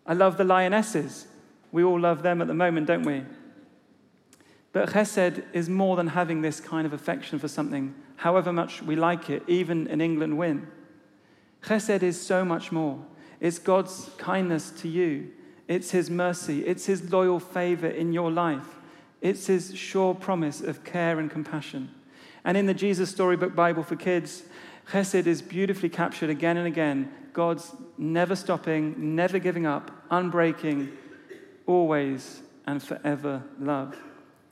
I 0.06 0.14
love 0.14 0.38
the 0.38 0.44
lionesses. 0.44 1.26
We 1.72 1.84
all 1.84 2.00
love 2.00 2.22
them 2.22 2.44
at 2.44 2.48
the 2.48 2.54
moment, 2.54 2.86
don't 2.86 3.02
we? 3.02 3.24
But 4.72 4.90
chesed 4.90 5.44
is 5.54 5.68
more 5.68 5.96
than 5.96 6.08
having 6.08 6.42
this 6.42 6.60
kind 6.60 6.86
of 6.86 6.94
affection 6.94 7.40
for 7.40 7.48
something, 7.48 7.96
however 8.18 8.54
much 8.54 8.82
we 8.82 8.96
like 8.96 9.30
it, 9.30 9.44
even 9.48 9.88
in 9.88 10.02
England 10.02 10.38
win. 10.38 10.68
Chesed 11.64 12.04
is 12.04 12.22
so 12.22 12.46
much 12.46 12.72
more. 12.72 13.04
It's 13.40 13.58
God's 13.60 14.10
kindness 14.18 14.70
to 14.82 14.88
you, 14.88 15.32
it's 15.68 15.92
His 15.92 16.10
mercy, 16.10 16.66
it's 16.66 16.86
His 16.86 17.12
loyal 17.12 17.40
favor 17.40 17.88
in 17.88 18.14
your 18.14 18.32
life, 18.32 18.80
it's 19.22 19.48
His 19.48 19.76
sure 19.76 20.14
promise 20.14 20.62
of 20.62 20.84
care 20.84 21.20
and 21.20 21.32
compassion. 21.32 21.90
And 22.44 22.56
in 22.56 22.66
the 22.66 22.74
Jesus 22.74 23.10
Storybook 23.10 23.56
Bible 23.56 23.84
for 23.84 23.96
Kids, 23.96 24.44
Chesed 24.92 25.28
is 25.28 25.42
beautifully 25.42 25.90
captured 25.90 26.30
again 26.30 26.58
and 26.58 26.68
again. 26.68 27.12
God's 27.34 27.76
never 27.98 28.36
stopping, 28.36 29.16
never 29.16 29.38
giving 29.40 29.66
up, 29.66 29.92
unbreaking, 30.10 30.90
always 31.68 32.42
and 32.66 32.82
forever 32.82 33.44
love. 33.60 33.96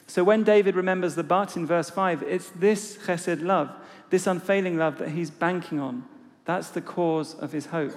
So 0.08 0.24
when 0.24 0.44
David 0.44 0.76
remembers 0.76 1.16
the 1.16 1.24
but 1.24 1.58
in 1.58 1.66
verse 1.66 1.90
5, 1.90 2.24
it's 2.24 2.50
this 2.50 2.98
chesed 2.98 3.44
love, 3.44 3.70
this 4.10 4.26
unfailing 4.26 4.78
love 4.78 4.98
that 5.00 5.10
he's 5.10 5.30
banking 5.30 5.80
on. 5.80 6.06
That's 6.46 6.70
the 6.70 6.82
cause 6.82 7.36
of 7.36 7.52
his 7.52 7.68
hope. 7.68 7.96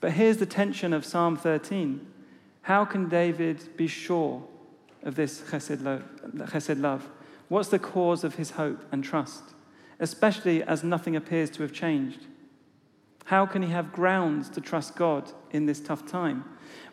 But 0.00 0.12
here's 0.12 0.36
the 0.36 0.46
tension 0.46 0.92
of 0.92 1.04
Psalm 1.04 1.36
13. 1.36 2.06
How 2.62 2.84
can 2.84 3.08
David 3.08 3.76
be 3.76 3.88
sure 3.88 4.42
of 5.02 5.16
this 5.16 5.40
chesed 5.40 5.82
chesed 6.36 6.80
love? 6.80 7.08
What's 7.48 7.68
the 7.68 7.80
cause 7.80 8.22
of 8.22 8.36
his 8.36 8.52
hope 8.52 8.84
and 8.92 9.02
trust, 9.02 9.42
especially 9.98 10.62
as 10.62 10.84
nothing 10.84 11.16
appears 11.16 11.50
to 11.50 11.62
have 11.62 11.72
changed? 11.72 12.26
How 13.24 13.46
can 13.46 13.62
he 13.62 13.70
have 13.70 13.92
grounds 13.92 14.48
to 14.50 14.60
trust 14.60 14.96
God 14.96 15.32
in 15.50 15.66
this 15.66 15.80
tough 15.80 16.06
time? 16.06 16.44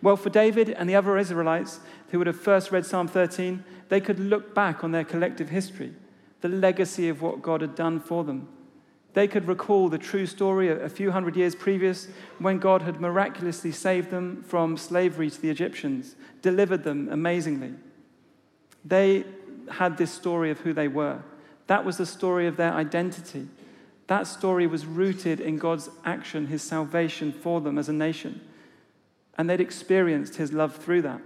Well, 0.01 0.15
for 0.15 0.29
David 0.29 0.69
and 0.69 0.89
the 0.89 0.95
other 0.95 1.17
Israelites 1.17 1.79
who 2.09 2.17
would 2.17 2.27
have 2.27 2.39
first 2.39 2.71
read 2.71 2.85
Psalm 2.85 3.07
13, 3.07 3.63
they 3.89 3.99
could 3.99 4.19
look 4.19 4.55
back 4.55 4.83
on 4.83 4.91
their 4.91 5.03
collective 5.03 5.49
history, 5.49 5.93
the 6.41 6.47
legacy 6.47 7.09
of 7.09 7.21
what 7.21 7.41
God 7.41 7.61
had 7.61 7.75
done 7.75 7.99
for 7.99 8.23
them. 8.23 8.47
They 9.13 9.27
could 9.27 9.47
recall 9.47 9.89
the 9.89 9.97
true 9.97 10.27
story 10.27 10.69
a 10.69 10.87
few 10.87 11.11
hundred 11.11 11.35
years 11.35 11.55
previous 11.55 12.07
when 12.37 12.59
God 12.59 12.83
had 12.83 13.01
miraculously 13.01 13.71
saved 13.71 14.11
them 14.11 14.43
from 14.43 14.77
slavery 14.77 15.29
to 15.29 15.41
the 15.41 15.49
Egyptians, 15.49 16.15
delivered 16.41 16.83
them 16.83 17.09
amazingly. 17.11 17.73
They 18.85 19.25
had 19.71 19.97
this 19.97 20.11
story 20.11 20.51
of 20.51 20.59
who 20.59 20.73
they 20.73 20.87
were. 20.87 21.21
That 21.67 21.83
was 21.83 21.97
the 21.97 22.05
story 22.05 22.47
of 22.47 22.57
their 22.57 22.73
identity. 22.73 23.47
That 24.07 24.27
story 24.27 24.67
was 24.67 24.85
rooted 24.85 25.39
in 25.39 25.57
God's 25.57 25.89
action, 26.05 26.47
his 26.47 26.61
salvation 26.61 27.31
for 27.31 27.61
them 27.61 27.77
as 27.77 27.89
a 27.89 27.93
nation. 27.93 28.41
And 29.37 29.49
they'd 29.49 29.61
experienced 29.61 30.35
his 30.35 30.53
love 30.53 30.75
through 30.75 31.01
that. 31.03 31.21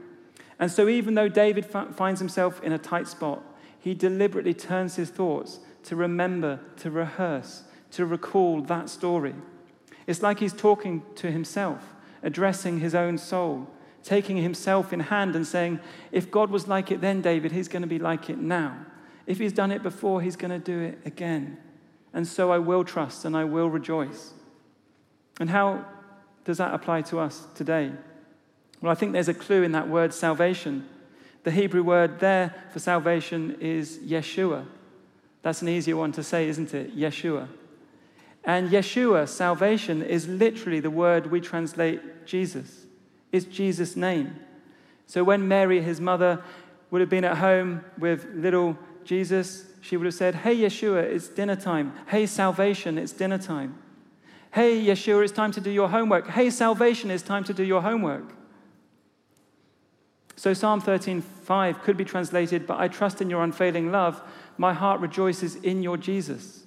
And 0.59 0.71
so, 0.71 0.87
even 0.87 1.15
though 1.15 1.27
David 1.27 1.65
finds 1.65 2.19
himself 2.19 2.61
in 2.61 2.71
a 2.71 2.77
tight 2.77 3.07
spot, 3.07 3.41
he 3.79 3.93
deliberately 3.93 4.53
turns 4.53 4.95
his 4.95 5.09
thoughts 5.09 5.59
to 5.83 5.95
remember, 5.95 6.59
to 6.77 6.89
rehearse, 6.89 7.63
to 7.91 8.05
recall 8.05 8.61
that 8.61 8.89
story. 8.89 9.35
It's 10.07 10.21
like 10.21 10.39
he's 10.39 10.53
talking 10.53 11.03
to 11.15 11.31
himself, 11.31 11.93
addressing 12.21 12.79
his 12.79 12.95
own 12.95 13.17
soul, 13.17 13.67
taking 14.03 14.37
himself 14.37 14.93
in 14.93 14.99
hand 14.99 15.35
and 15.35 15.45
saying, 15.45 15.79
If 16.11 16.31
God 16.31 16.49
was 16.49 16.67
like 16.67 16.91
it 16.91 17.01
then, 17.01 17.21
David, 17.21 17.51
he's 17.51 17.67
going 17.67 17.81
to 17.81 17.87
be 17.87 17.99
like 17.99 18.29
it 18.29 18.37
now. 18.37 18.85
If 19.25 19.39
he's 19.39 19.53
done 19.53 19.71
it 19.71 19.83
before, 19.83 20.21
he's 20.21 20.35
going 20.35 20.51
to 20.51 20.59
do 20.59 20.79
it 20.79 20.99
again. 21.05 21.57
And 22.13 22.27
so 22.27 22.51
I 22.51 22.59
will 22.59 22.83
trust 22.83 23.25
and 23.25 23.35
I 23.35 23.45
will 23.45 23.69
rejoice. 23.69 24.33
And 25.39 25.49
how 25.49 25.85
does 26.45 26.57
that 26.57 26.73
apply 26.73 27.01
to 27.03 27.19
us 27.19 27.47
today? 27.55 27.91
Well, 28.83 28.91
I 28.91 28.95
think 28.95 29.13
there's 29.13 29.29
a 29.29 29.33
clue 29.33 29.63
in 29.63 29.71
that 29.71 29.87
word 29.87 30.13
salvation. 30.13 30.85
The 31.43 31.51
Hebrew 31.51 31.83
word 31.83 32.19
there 32.19 32.53
for 32.73 32.79
salvation 32.79 33.55
is 33.61 33.97
Yeshua. 33.99 34.65
That's 35.41 35.61
an 35.61 35.69
easier 35.69 35.95
one 35.95 36.11
to 36.11 36.21
say, 36.21 36.49
isn't 36.49 36.73
it? 36.73 36.93
Yeshua. 36.93 37.47
And 38.43 38.69
Yeshua, 38.71 39.29
salvation, 39.29 40.01
is 40.01 40.27
literally 40.27 40.81
the 40.81 40.89
word 40.89 41.31
we 41.31 41.39
translate 41.39 42.25
Jesus. 42.25 42.85
It's 43.31 43.45
Jesus' 43.45 43.95
name. 43.95 44.35
So 45.07 45.23
when 45.23 45.47
Mary, 45.47 45.81
his 45.81 46.01
mother, 46.01 46.43
would 46.91 46.99
have 46.99 47.09
been 47.09 47.23
at 47.23 47.37
home 47.37 47.85
with 47.97 48.27
little 48.35 48.77
Jesus, 49.05 49.63
she 49.79 49.95
would 49.95 50.07
have 50.07 50.13
said, 50.13 50.35
Hey, 50.35 50.57
Yeshua, 50.57 51.03
it's 51.03 51.29
dinner 51.29 51.55
time. 51.55 51.93
Hey, 52.07 52.25
salvation, 52.25 52.97
it's 52.97 53.13
dinner 53.13 53.37
time. 53.37 53.77
Hey, 54.51 54.85
Yeshua, 54.85 55.23
it's 55.23 55.31
time 55.31 55.53
to 55.53 55.61
do 55.61 55.71
your 55.71 55.87
homework. 55.87 56.27
Hey, 56.27 56.49
salvation, 56.49 57.09
it's 57.11 57.23
time 57.23 57.45
to 57.45 57.53
do 57.53 57.63
your 57.63 57.81
homework. 57.81 58.42
So 60.35 60.53
Psalm 60.53 60.81
13:5 60.81 61.81
could 61.83 61.97
be 61.97 62.05
translated, 62.05 62.65
But 62.65 62.79
I 62.79 62.87
trust 62.87 63.21
in 63.21 63.29
your 63.29 63.43
unfailing 63.43 63.91
love. 63.91 64.21
My 64.57 64.73
heart 64.73 64.99
rejoices 64.99 65.55
in 65.55 65.83
your 65.83 65.97
Jesus 65.97 66.63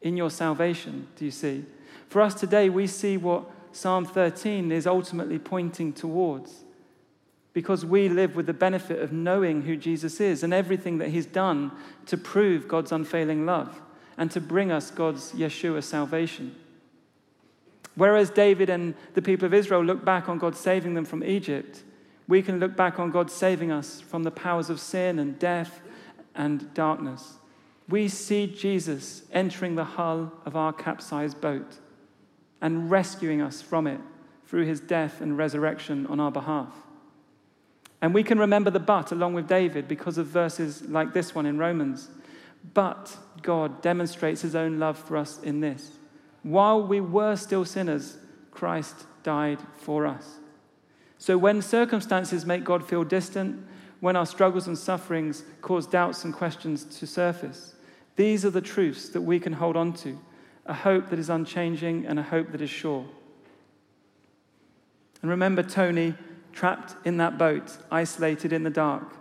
in 0.00 0.16
your 0.16 0.30
salvation, 0.30 1.08
do 1.16 1.24
you 1.24 1.30
see? 1.30 1.64
For 2.08 2.22
us 2.22 2.34
today, 2.34 2.68
we 2.68 2.86
see 2.86 3.16
what 3.16 3.44
Psalm 3.72 4.04
13 4.04 4.72
is 4.72 4.86
ultimately 4.86 5.38
pointing 5.38 5.92
towards. 5.92 6.64
Because 7.52 7.84
we 7.84 8.08
live 8.08 8.36
with 8.36 8.46
the 8.46 8.52
benefit 8.52 9.00
of 9.02 9.12
knowing 9.12 9.62
who 9.62 9.76
Jesus 9.76 10.20
is 10.20 10.42
and 10.42 10.54
everything 10.54 10.98
that 10.98 11.08
he's 11.08 11.26
done 11.26 11.72
to 12.06 12.16
prove 12.16 12.68
God's 12.68 12.92
unfailing 12.92 13.46
love 13.46 13.80
and 14.16 14.30
to 14.30 14.40
bring 14.40 14.70
us 14.70 14.90
God's 14.90 15.32
Yeshua 15.32 15.82
salvation. 15.82 16.54
Whereas 17.96 18.30
David 18.30 18.70
and 18.70 18.94
the 19.14 19.22
people 19.22 19.46
of 19.46 19.54
Israel 19.54 19.82
look 19.82 20.04
back 20.04 20.28
on 20.28 20.38
God 20.38 20.56
saving 20.56 20.94
them 20.94 21.04
from 21.04 21.24
Egypt, 21.24 21.82
we 22.28 22.42
can 22.42 22.60
look 22.60 22.76
back 22.76 23.00
on 23.00 23.10
God 23.10 23.30
saving 23.30 23.72
us 23.72 24.00
from 24.00 24.22
the 24.22 24.30
powers 24.30 24.70
of 24.70 24.78
sin 24.78 25.18
and 25.18 25.38
death 25.38 25.80
and 26.34 26.72
darkness 26.74 27.38
we 27.88 28.08
see 28.08 28.46
Jesus 28.46 29.22
entering 29.32 29.74
the 29.74 29.84
hull 29.84 30.32
of 30.44 30.54
our 30.54 30.72
capsized 30.72 31.40
boat 31.40 31.78
and 32.60 32.90
rescuing 32.90 33.40
us 33.40 33.62
from 33.62 33.86
it 33.86 34.00
through 34.46 34.66
his 34.66 34.80
death 34.80 35.20
and 35.20 35.38
resurrection 35.38 36.06
on 36.06 36.20
our 36.20 36.30
behalf. 36.30 36.72
And 38.00 38.14
we 38.14 38.22
can 38.22 38.38
remember 38.38 38.70
the 38.70 38.78
but 38.78 39.10
along 39.10 39.34
with 39.34 39.48
David 39.48 39.88
because 39.88 40.18
of 40.18 40.26
verses 40.26 40.82
like 40.82 41.14
this 41.14 41.34
one 41.34 41.46
in 41.46 41.58
Romans. 41.58 42.10
But 42.74 43.16
God 43.42 43.80
demonstrates 43.82 44.42
his 44.42 44.54
own 44.54 44.78
love 44.78 44.98
for 44.98 45.16
us 45.16 45.40
in 45.42 45.60
this. 45.60 45.92
While 46.42 46.86
we 46.86 47.00
were 47.00 47.36
still 47.36 47.64
sinners, 47.64 48.18
Christ 48.50 49.06
died 49.22 49.58
for 49.78 50.06
us. 50.06 50.37
So 51.18 51.36
when 51.36 51.60
circumstances 51.60 52.46
make 52.46 52.64
God 52.64 52.88
feel 52.88 53.04
distant, 53.04 53.66
when 54.00 54.14
our 54.14 54.26
struggles 54.26 54.68
and 54.68 54.78
sufferings 54.78 55.42
cause 55.60 55.86
doubts 55.86 56.24
and 56.24 56.32
questions 56.32 56.84
to 56.98 57.06
surface, 57.06 57.74
these 58.16 58.44
are 58.44 58.50
the 58.50 58.60
truths 58.60 59.08
that 59.10 59.22
we 59.22 59.40
can 59.40 59.52
hold 59.52 59.76
on 59.76 59.92
to 59.94 60.18
a 60.66 60.74
hope 60.74 61.08
that 61.10 61.18
is 61.18 61.30
unchanging 61.30 62.06
and 62.06 62.18
a 62.18 62.22
hope 62.22 62.52
that 62.52 62.60
is 62.60 62.70
sure. 62.70 63.04
And 65.22 65.30
remember 65.30 65.62
Tony 65.62 66.14
trapped 66.52 66.94
in 67.04 67.16
that 67.16 67.38
boat, 67.38 67.76
isolated 67.90 68.52
in 68.52 68.62
the 68.62 68.70
dark. 68.70 69.16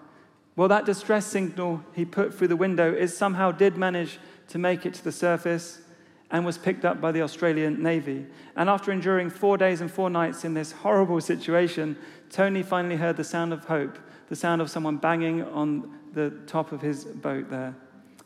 Well, 0.56 0.68
that 0.68 0.86
distress 0.86 1.26
signal 1.26 1.84
he 1.94 2.06
put 2.06 2.34
through 2.34 2.50
the 2.50 2.56
window 2.56 2.94
is 2.94 3.16
somehow 3.16 3.52
did 3.52 3.78
manage 3.78 4.20
to 4.50 4.58
make 4.58 4.86
it 4.86 4.94
to 4.96 5.04
the 5.04 5.12
surface 5.12 5.82
and 6.30 6.46
was 6.46 6.58
picked 6.58 6.84
up 6.84 7.00
by 7.00 7.12
the 7.12 7.22
Australian 7.22 7.82
Navy. 7.82 8.26
And 8.56 8.70
after 8.70 8.92
enduring 8.92 9.30
four 9.30 9.58
days 9.58 9.82
and 9.82 9.90
four 9.90 10.10
nights 10.10 10.44
in 10.44 10.54
this 10.54 10.72
horrible 10.72 11.22
situation, 11.22 11.98
Tony 12.30 12.64
finally 12.64 12.98
heard 12.98 13.18
the 13.18 13.24
sound 13.24 13.54
of 13.54 13.66
hope, 13.66 13.98
the 14.30 14.36
sound 14.36 14.62
of 14.62 14.70
someone 14.70 14.98
banging 14.98 15.44
on 15.44 15.98
the 16.14 16.32
top 16.46 16.72
of 16.72 16.82
his 16.82 17.06
boat 17.06 17.50
there. 17.50 17.76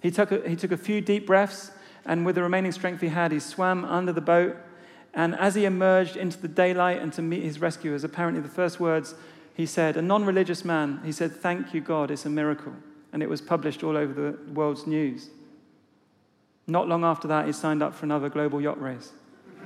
He 0.02 0.10
took, 0.10 0.32
a, 0.32 0.48
he 0.50 0.56
took 0.56 0.72
a 0.72 0.78
few 0.78 1.00
deep 1.00 1.28
breaths, 1.28 1.72
and 2.06 2.26
with 2.26 2.36
the 2.36 2.42
remaining 2.42 2.72
strength 2.72 3.02
he 3.02 3.10
had, 3.10 3.32
he 3.32 3.40
swam 3.40 3.86
under 3.86 4.12
the 4.12 4.22
boat. 4.22 4.58
And 5.14 5.36
as 5.36 5.54
he 5.54 5.66
emerged 5.66 6.16
into 6.16 6.40
the 6.40 6.48
daylight 6.48 7.02
and 7.02 7.14
to 7.14 7.22
meet 7.22 7.44
his 7.44 7.60
rescuers, 7.60 8.04
apparently 8.04 8.42
the 8.42 8.50
first 8.50 8.80
words 8.80 9.14
he 9.54 9.66
said, 9.66 9.98
a 9.98 10.02
non 10.02 10.26
religious 10.26 10.66
man, 10.66 11.02
he 11.04 11.12
said, 11.12 11.32
Thank 11.32 11.74
you, 11.74 11.82
God, 11.82 12.10
it's 12.10 12.26
a 12.26 12.30
miracle. 12.30 12.74
And 13.14 13.22
it 13.22 13.30
was 13.30 13.42
published 13.42 13.84
all 13.84 13.98
over 13.98 14.14
the 14.14 14.54
world's 14.54 14.88
news. 14.88 15.30
Not 16.68 16.88
long 16.88 17.04
after 17.04 17.28
that, 17.28 17.46
he 17.48 17.52
signed 17.52 17.82
up 17.84 17.94
for 17.96 18.06
another 18.06 18.30
global 18.30 18.62
yacht 18.62 18.82
race. 18.82 19.12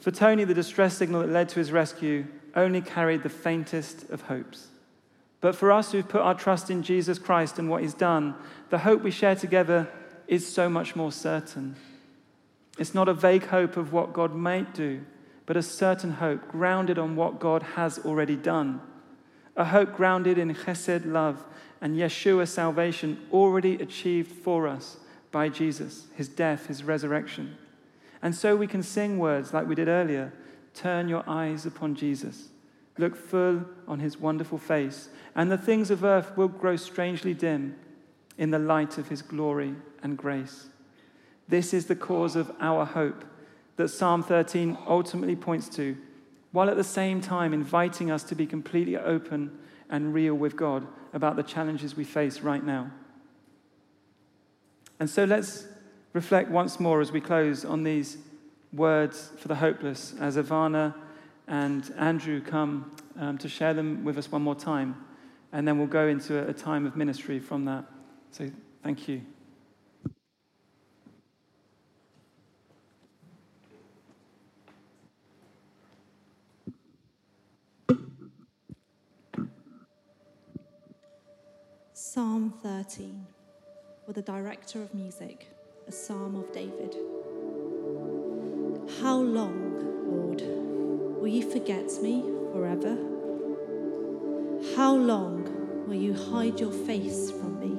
for 0.00 0.10
Tony, 0.10 0.44
the 0.44 0.54
distress 0.54 0.96
signal 0.96 1.22
that 1.22 1.30
led 1.30 1.48
to 1.50 1.58
his 1.58 1.72
rescue 1.72 2.26
only 2.54 2.80
carried 2.80 3.22
the 3.22 3.28
faintest 3.28 4.10
of 4.10 4.22
hopes. 4.22 4.68
But 5.40 5.54
for 5.56 5.72
us 5.72 5.92
who've 5.92 6.08
put 6.08 6.20
our 6.20 6.34
trust 6.34 6.70
in 6.70 6.82
Jesus 6.82 7.18
Christ 7.18 7.58
and 7.58 7.70
what 7.70 7.82
he's 7.82 7.94
done, 7.94 8.34
the 8.68 8.78
hope 8.78 9.02
we 9.02 9.10
share 9.10 9.34
together 9.34 9.88
is 10.26 10.46
so 10.46 10.68
much 10.68 10.94
more 10.94 11.10
certain. 11.10 11.76
It's 12.78 12.94
not 12.94 13.08
a 13.08 13.14
vague 13.14 13.46
hope 13.46 13.76
of 13.76 13.92
what 13.92 14.12
God 14.12 14.34
might 14.34 14.74
do, 14.74 15.00
but 15.46 15.56
a 15.56 15.62
certain 15.62 16.12
hope 16.12 16.48
grounded 16.48 16.98
on 16.98 17.16
what 17.16 17.40
God 17.40 17.62
has 17.62 17.98
already 18.00 18.36
done. 18.36 18.80
A 19.56 19.64
hope 19.64 19.96
grounded 19.96 20.38
in 20.38 20.54
chesed 20.54 21.04
love 21.04 21.44
and 21.80 21.96
Yeshua's 21.96 22.52
salvation 22.52 23.20
already 23.32 23.74
achieved 23.76 24.30
for 24.30 24.68
us 24.68 24.98
by 25.30 25.48
Jesus, 25.48 26.06
his 26.14 26.28
death, 26.28 26.66
his 26.66 26.84
resurrection. 26.84 27.56
And 28.22 28.34
so 28.34 28.54
we 28.54 28.66
can 28.66 28.82
sing 28.82 29.18
words 29.18 29.54
like 29.54 29.66
we 29.66 29.74
did 29.74 29.88
earlier 29.88 30.32
Turn 30.72 31.08
your 31.08 31.24
eyes 31.26 31.66
upon 31.66 31.96
Jesus. 31.96 32.50
Look 32.96 33.16
full 33.16 33.64
on 33.88 33.98
his 33.98 34.18
wonderful 34.18 34.56
face, 34.56 35.08
and 35.34 35.50
the 35.50 35.58
things 35.58 35.90
of 35.90 36.04
earth 36.04 36.36
will 36.36 36.46
grow 36.46 36.76
strangely 36.76 37.34
dim 37.34 37.74
in 38.38 38.50
the 38.50 38.58
light 38.58 38.96
of 38.96 39.08
his 39.08 39.20
glory 39.20 39.74
and 40.00 40.16
grace. 40.16 40.66
This 41.48 41.74
is 41.74 41.86
the 41.86 41.96
cause 41.96 42.36
of 42.36 42.52
our 42.60 42.84
hope 42.84 43.24
that 43.76 43.88
Psalm 43.88 44.22
13 44.22 44.78
ultimately 44.86 45.34
points 45.34 45.68
to, 45.70 45.96
while 46.52 46.70
at 46.70 46.76
the 46.76 46.84
same 46.84 47.20
time 47.20 47.52
inviting 47.52 48.10
us 48.10 48.22
to 48.24 48.36
be 48.36 48.46
completely 48.46 48.96
open 48.96 49.58
and 49.88 50.14
real 50.14 50.34
with 50.34 50.54
God 50.54 50.86
about 51.12 51.36
the 51.36 51.42
challenges 51.42 51.96
we 51.96 52.04
face 52.04 52.40
right 52.40 52.64
now. 52.64 52.90
And 54.98 55.08
so 55.08 55.24
let's 55.24 55.66
reflect 56.12 56.50
once 56.50 56.78
more 56.78 57.00
as 57.00 57.12
we 57.12 57.20
close 57.20 57.64
on 57.64 57.82
these 57.82 58.18
words 58.72 59.30
for 59.38 59.48
the 59.48 59.54
hopeless 59.56 60.14
as 60.20 60.36
Ivana 60.36 60.94
and 61.48 61.92
Andrew 61.98 62.40
come 62.40 62.96
um, 63.18 63.38
to 63.38 63.48
share 63.48 63.74
them 63.74 64.04
with 64.04 64.16
us 64.18 64.30
one 64.30 64.42
more 64.42 64.54
time, 64.54 64.94
and 65.52 65.66
then 65.66 65.78
we'll 65.78 65.88
go 65.88 66.06
into 66.06 66.38
a, 66.38 66.50
a 66.50 66.52
time 66.52 66.86
of 66.86 66.96
ministry 66.96 67.40
from 67.40 67.64
that. 67.64 67.84
So, 68.30 68.50
thank 68.82 69.08
you. 69.08 69.22
Psalm 82.12 82.52
13 82.64 83.24
for 84.04 84.12
the 84.12 84.22
director 84.22 84.82
of 84.82 84.92
music, 84.92 85.46
a 85.86 85.92
psalm 85.92 86.34
of 86.34 86.50
David. 86.52 86.96
How 89.00 89.16
long, 89.16 90.10
Lord, 90.10 90.42
will 91.20 91.28
you 91.28 91.48
forget 91.48 91.88
me 92.02 92.24
forever? 92.52 92.96
How 94.74 94.92
long 94.92 95.86
will 95.86 95.94
you 95.94 96.12
hide 96.12 96.58
your 96.58 96.72
face 96.72 97.30
from 97.30 97.60
me? 97.60 97.76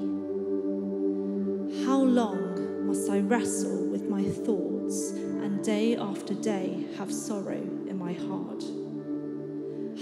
How 1.86 2.00
long 2.00 2.88
must 2.88 3.10
I 3.10 3.20
wrestle 3.20 3.86
with 3.88 4.08
my 4.08 4.24
thoughts 4.24 5.12
and 5.12 5.62
day 5.62 5.98
after 5.98 6.34
day 6.36 6.86
have 6.98 7.12
sorrow 7.14 7.62
in 7.90 7.98
my 8.00 8.14
heart? 8.14 8.64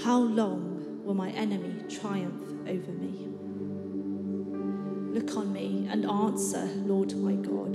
How 0.03 0.19
long 0.19 1.01
will 1.03 1.15
my 1.15 1.31
enemy 1.31 1.81
triumph 1.89 2.47
over 2.67 2.91
me? 2.91 3.38
Look 5.11 5.35
on 5.37 5.51
me 5.51 5.87
and 5.89 6.05
answer, 6.05 6.69
Lord 6.85 7.15
my 7.15 7.33
God. 7.33 7.73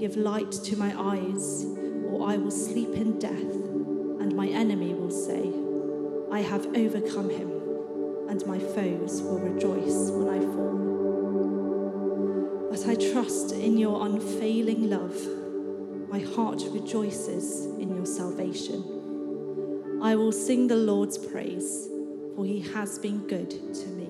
Give 0.00 0.16
light 0.16 0.50
to 0.50 0.76
my 0.76 0.92
eyes, 0.98 1.64
or 2.08 2.28
I 2.28 2.36
will 2.36 2.50
sleep 2.50 2.94
in 2.94 3.20
death, 3.20 3.54
and 4.20 4.34
my 4.34 4.48
enemy 4.48 4.94
will 4.94 5.12
say, 5.12 5.52
I 6.32 6.40
have 6.40 6.66
overcome 6.76 7.30
him, 7.30 7.52
and 8.28 8.44
my 8.46 8.58
foes 8.58 9.22
will 9.22 9.38
rejoice 9.38 10.10
when 10.10 10.28
I 10.28 10.40
fall. 10.40 10.72
But 12.68 12.88
I 12.88 12.96
trust 13.12 13.52
in 13.52 13.78
your 13.78 14.04
unfailing 14.04 14.90
love. 14.90 15.14
My 16.08 16.18
heart 16.18 16.64
rejoices 16.72 17.66
in 17.78 17.94
your 17.94 18.06
salvation. 18.06 20.00
I 20.02 20.16
will 20.16 20.32
sing 20.32 20.66
the 20.66 20.74
Lord's 20.74 21.16
praise, 21.16 21.88
for 22.34 22.44
he 22.44 22.60
has 22.74 22.98
been 22.98 23.26
good 23.28 23.50
to 23.50 23.86
me. 23.86 24.01